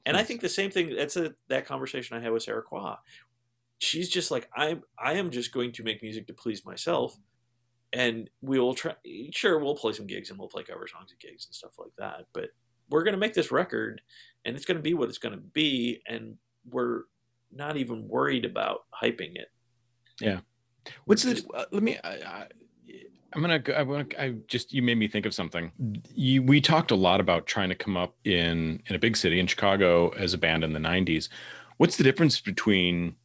[0.07, 0.95] and I think the same thing.
[0.97, 2.99] That's a that conversation I had with Sarah Qua.
[3.79, 4.83] She's just like I'm.
[4.99, 7.19] I am just going to make music to please myself,
[7.93, 8.95] and we will try.
[9.33, 11.93] Sure, we'll play some gigs and we'll play cover songs at gigs and stuff like
[11.99, 12.27] that.
[12.33, 12.51] But
[12.89, 14.01] we're going to make this record,
[14.45, 16.37] and it's going to be what it's going to be, and
[16.71, 17.03] we're
[17.53, 19.49] not even worried about hyping it.
[20.21, 20.41] Yeah.
[21.05, 21.45] What's this?
[21.53, 21.99] Uh, let me.
[22.03, 22.47] I, I,
[23.33, 23.59] I'm gonna.
[23.59, 24.15] go- I want.
[24.19, 24.73] I just.
[24.73, 25.73] You made me think of something.
[26.15, 29.39] You, we talked a lot about trying to come up in in a big city
[29.41, 31.29] in Chicago as a band in the '90s.
[31.79, 33.17] What's the difference between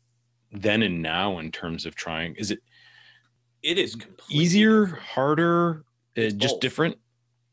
[0.51, 2.35] then and now in terms of trying?
[2.35, 2.59] Is it
[3.63, 3.95] It is
[4.29, 5.03] easier, different.
[5.03, 5.85] harder,
[6.17, 6.61] uh, It's just both.
[6.61, 6.97] different?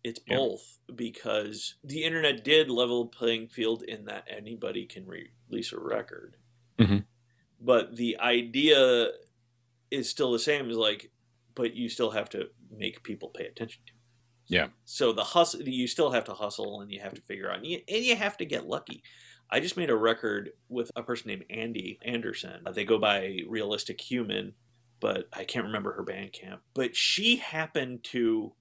[0.03, 0.37] It's Yeah.
[0.39, 5.79] both because the internet did level playing field in that anybody can re- release a
[5.79, 6.37] record.
[6.79, 7.05] Mhm.
[7.61, 9.11] But the idea
[9.91, 11.11] is still the same as like,
[11.59, 13.93] but you still have to make people pay attention to.
[14.47, 14.69] Yeah.
[14.85, 17.67] So the hustle, you still have to hustle and you have to figure out, and
[17.67, 19.03] you, and you have to get lucky.
[19.51, 22.63] I just made a record with a person named Andy Anderson.
[22.73, 24.55] They go by Realistic Human,
[25.01, 26.61] but I can't remember her Bandcamp.
[26.75, 28.53] But she happened to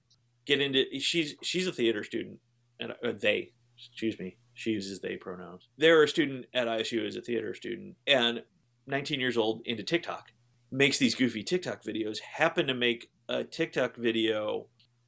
[0.44, 2.40] get into she's she's a theater student
[2.80, 7.16] and uh, they excuse me she uses they pronouns they're a student at isu as
[7.16, 8.42] a theater student and
[8.86, 10.32] 19 years old into tiktok
[10.70, 14.66] makes these goofy tiktok videos happen to make a tiktok video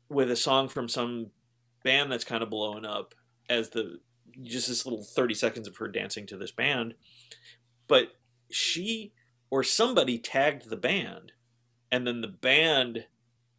[0.09, 1.27] with a song from some
[1.85, 3.15] band that's kind of blowing up
[3.49, 3.99] as the
[4.43, 6.95] just this little 30 seconds of her dancing to this band
[7.89, 8.13] but
[8.51, 9.13] she
[9.51, 11.33] or somebody tagged the band
[11.91, 13.07] and then the band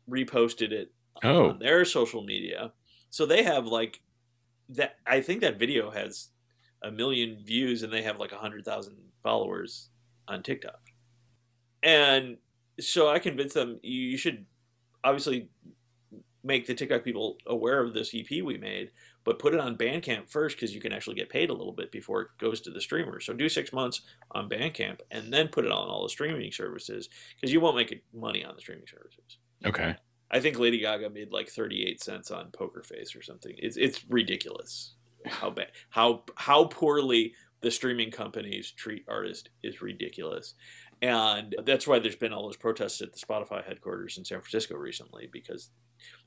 [0.10, 0.92] reposted it
[1.24, 1.50] Oh.
[1.50, 2.72] on their social media.
[3.12, 4.02] So they have like
[4.70, 4.96] that.
[5.06, 6.30] I think that video has
[6.82, 9.90] a million views and they have like a hundred thousand followers
[10.28, 10.80] on TikTok.
[11.84, 12.38] And
[12.80, 14.46] so I convinced them you should
[15.04, 15.50] obviously
[16.44, 18.92] make the TikTok people aware of this EP we made,
[19.24, 21.92] but put it on Bandcamp first because you can actually get paid a little bit
[21.92, 23.20] before it goes to the streamer.
[23.20, 24.02] So do six months
[24.32, 28.04] on Bandcamp and then put it on all the streaming services because you won't make
[28.14, 29.38] money on the streaming services.
[29.66, 29.96] Okay.
[30.32, 33.54] I think Lady Gaga made like 38 cents on Poker Face or something.
[33.58, 34.94] It's it's ridiculous
[35.26, 40.56] how bad how how poorly the streaming companies treat artists is ridiculous.
[41.02, 44.76] And that's why there's been all those protests at the Spotify headquarters in San Francisco
[44.76, 45.72] recently because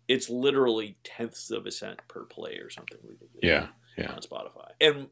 [0.08, 3.40] it's literally tenths of a cent per play or something ridiculous.
[3.42, 4.12] Yeah, yeah.
[4.12, 4.70] On Spotify.
[4.80, 5.08] And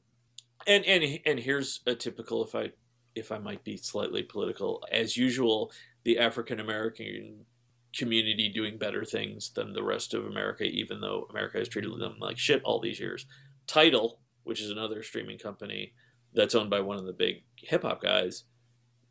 [0.66, 2.72] and and and here's a typical if I
[3.14, 5.70] if I might be slightly political, as usual,
[6.04, 7.46] the African American
[7.94, 12.16] community doing better things than the rest of America, even though America has treated them
[12.18, 13.26] like shit all these years.
[13.66, 15.92] Tidal, which is another streaming company
[16.32, 18.44] that's owned by one of the big hip hop guys,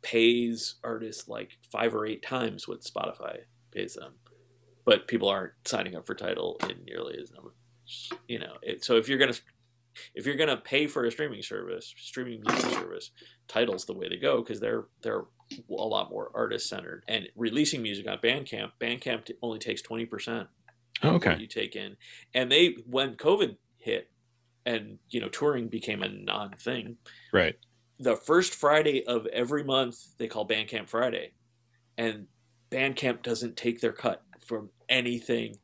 [0.02, 3.40] pays artists like five or eight times what Spotify
[3.70, 4.14] pays them.
[4.84, 7.54] But people aren't signing up for Tidal in nearly as number.
[8.26, 9.34] You know, it, so if you're gonna
[10.14, 13.10] if you're gonna pay for a streaming service, streaming music service,
[13.48, 15.24] Tidal's the way to go because they're they're
[15.68, 17.04] a lot more artist centered.
[17.08, 20.48] And releasing music on Bandcamp, Bandcamp only takes twenty percent.
[21.02, 21.36] Oh, okay.
[21.38, 21.96] You take in,
[22.34, 24.10] and they when COVID hit,
[24.64, 26.96] and you know touring became a non thing.
[27.32, 27.56] Right.
[28.02, 31.34] The first Friday of every month they call Bandcamp Friday,
[31.96, 32.26] and
[32.68, 35.58] Bandcamp doesn't take their cut from anything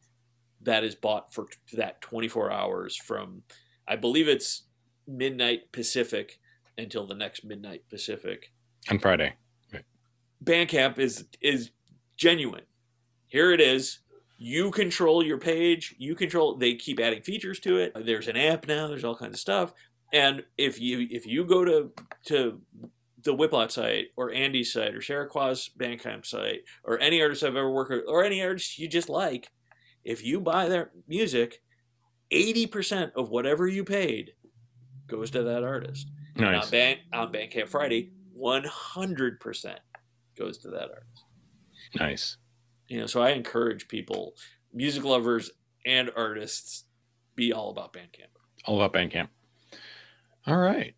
[0.63, 3.43] that is bought for that 24 hours from
[3.89, 4.69] I believe it's
[5.09, 6.39] midnight Pacific
[6.77, 8.53] until the next midnight Pacific
[8.89, 9.35] on Friday.
[9.73, 9.85] Right.
[10.45, 11.73] Bandcamp is is
[12.17, 12.67] genuine.
[13.27, 13.99] Here it is.
[14.41, 15.97] You control your page.
[15.99, 16.57] You control.
[16.57, 17.93] They keep adding features to it.
[17.97, 18.87] There's an app now.
[18.87, 19.73] There's all kinds of stuff.
[20.13, 21.93] And if you if you go to
[22.27, 22.61] to
[23.25, 27.57] the Whiplot site or Andy's site or Sarah Qua's Bandcamp site or any artist I've
[27.57, 29.51] ever worked with or any artist you just like,
[30.05, 31.61] if you buy their music,
[32.33, 34.33] 80% of whatever you paid
[35.07, 36.11] goes to that artist.
[36.37, 36.67] Nice.
[36.67, 39.77] On, Band, on Bandcamp Friday, 100%
[40.39, 41.25] goes to that artist.
[41.99, 42.37] Nice.
[42.87, 44.35] You know, so I encourage people,
[44.73, 45.51] music lovers
[45.85, 46.85] and artists,
[47.35, 48.31] be all about Bandcamp.
[48.65, 49.29] All about Bandcamp.
[50.49, 50.95] All right.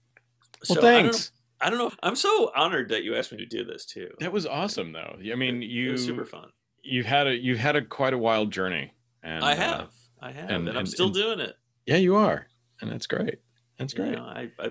[0.68, 1.32] Well, so thanks.
[1.60, 1.96] I don't, I don't know.
[2.02, 4.10] I'm so honored that you asked me to do this too.
[4.20, 5.16] That was awesome, though.
[5.30, 6.50] I mean, you super fun.
[6.82, 8.92] You've had a you've had a quite a wild journey,
[9.22, 9.86] and I have, uh,
[10.22, 11.56] I have, and, and I'm still and, doing it.
[11.84, 12.46] Yeah, you are,
[12.80, 13.40] and that's great.
[13.78, 14.10] That's great.
[14.10, 14.70] You know, I, I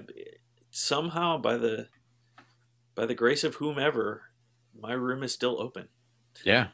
[0.71, 1.87] somehow by the
[2.95, 4.23] by the grace of whomever,
[4.79, 5.89] my room is still open.
[6.45, 6.67] Yeah,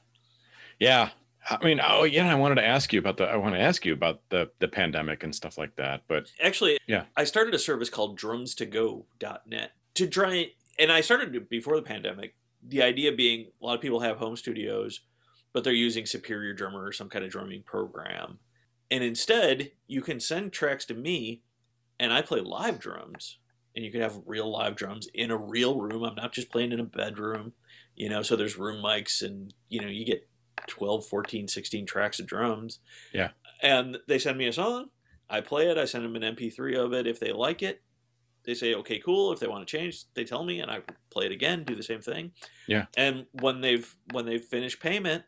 [0.79, 1.09] yeah.
[1.47, 3.25] I mean, oh yeah, I wanted to ask you about the.
[3.25, 6.03] I want to ask you about the the pandemic and stuff like that.
[6.07, 10.47] But actually, yeah, I started a service called drumstogo.net to go.net to try,
[10.79, 12.35] and I started before the pandemic.
[12.67, 15.01] The idea being, a lot of people have home studios,
[15.53, 18.39] but they're using Superior Drummer or some kind of drumming program,
[18.89, 21.41] and instead, you can send tracks to me,
[21.99, 23.37] and I play live drums,
[23.75, 26.03] and you can have real live drums in a real room.
[26.03, 27.53] I'm not just playing in a bedroom,
[27.95, 28.23] you know.
[28.23, 30.27] So there's room mics, and you know, you get
[30.67, 32.79] 12, 14, 16 tracks of drums.
[33.13, 33.29] Yeah.
[33.61, 34.89] And they send me a song.
[35.29, 35.77] I play it.
[35.77, 37.07] I send them an MP3 of it.
[37.07, 37.81] If they like it,
[38.45, 39.31] they say, okay, cool.
[39.31, 41.83] If they want to change, they tell me and I play it again, do the
[41.83, 42.31] same thing.
[42.67, 42.85] Yeah.
[42.95, 45.23] And when they've, when they've finished payment,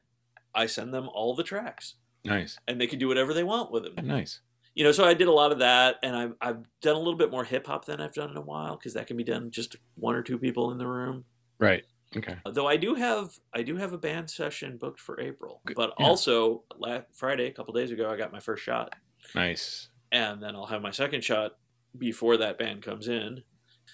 [0.54, 1.96] I send them all the tracks.
[2.24, 2.58] Nice.
[2.68, 4.06] And they can do whatever they want with them.
[4.06, 4.42] Nice.
[4.76, 7.16] You know, so I did a lot of that and I've, I've done a little
[7.16, 9.50] bit more hip hop than I've done in a while because that can be done
[9.50, 11.26] just one or two people in the room.
[11.58, 11.84] Right.
[12.16, 12.36] Okay.
[12.46, 16.06] Though I do have I do have a band session booked for April, but yeah.
[16.06, 18.96] also last Friday, a couple days ago, I got my first shot.
[19.36, 19.90] Nice.
[20.12, 21.58] And then I'll have my second shot
[21.98, 23.44] before that band comes in.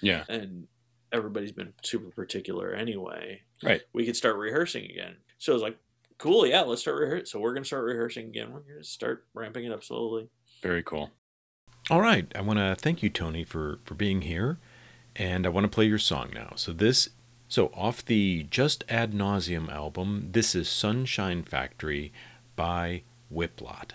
[0.01, 0.25] Yeah.
[0.29, 0.67] And
[1.11, 3.41] everybody's been super particular anyway.
[3.63, 3.81] Right.
[3.93, 5.15] We could start rehearsing again.
[5.39, 5.77] So it's like,
[6.19, 7.25] cool, yeah, let's start rehearsing.
[7.25, 8.51] So we're gonna start rehearsing again.
[8.51, 10.29] We're gonna start ramping it up slowly.
[10.61, 11.09] Very cool.
[11.89, 12.31] All right.
[12.35, 14.59] I want to thank you, Tony, for for being here,
[15.15, 16.53] and I want to play your song now.
[16.55, 17.09] So this
[17.53, 22.11] so, off the Just Ad Nauseum album, this is Sunshine Factory
[22.55, 23.91] by Whiplot.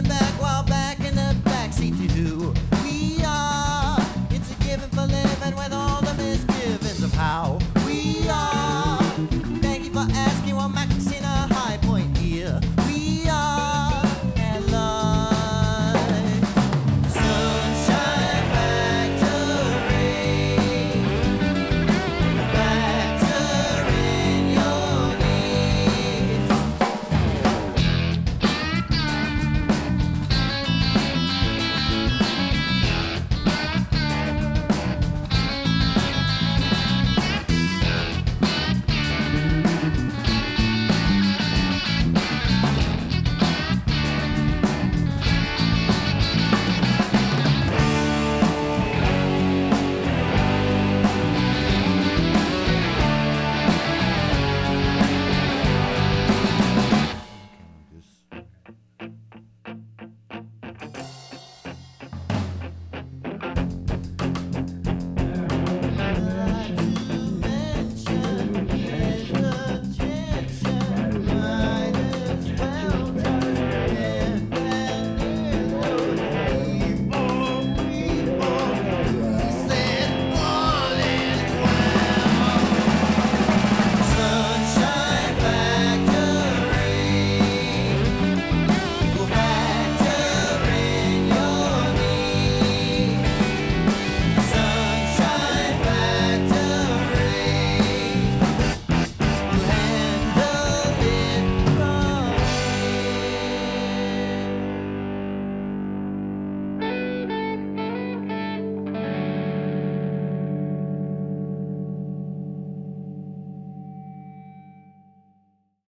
[0.00, 0.41] back.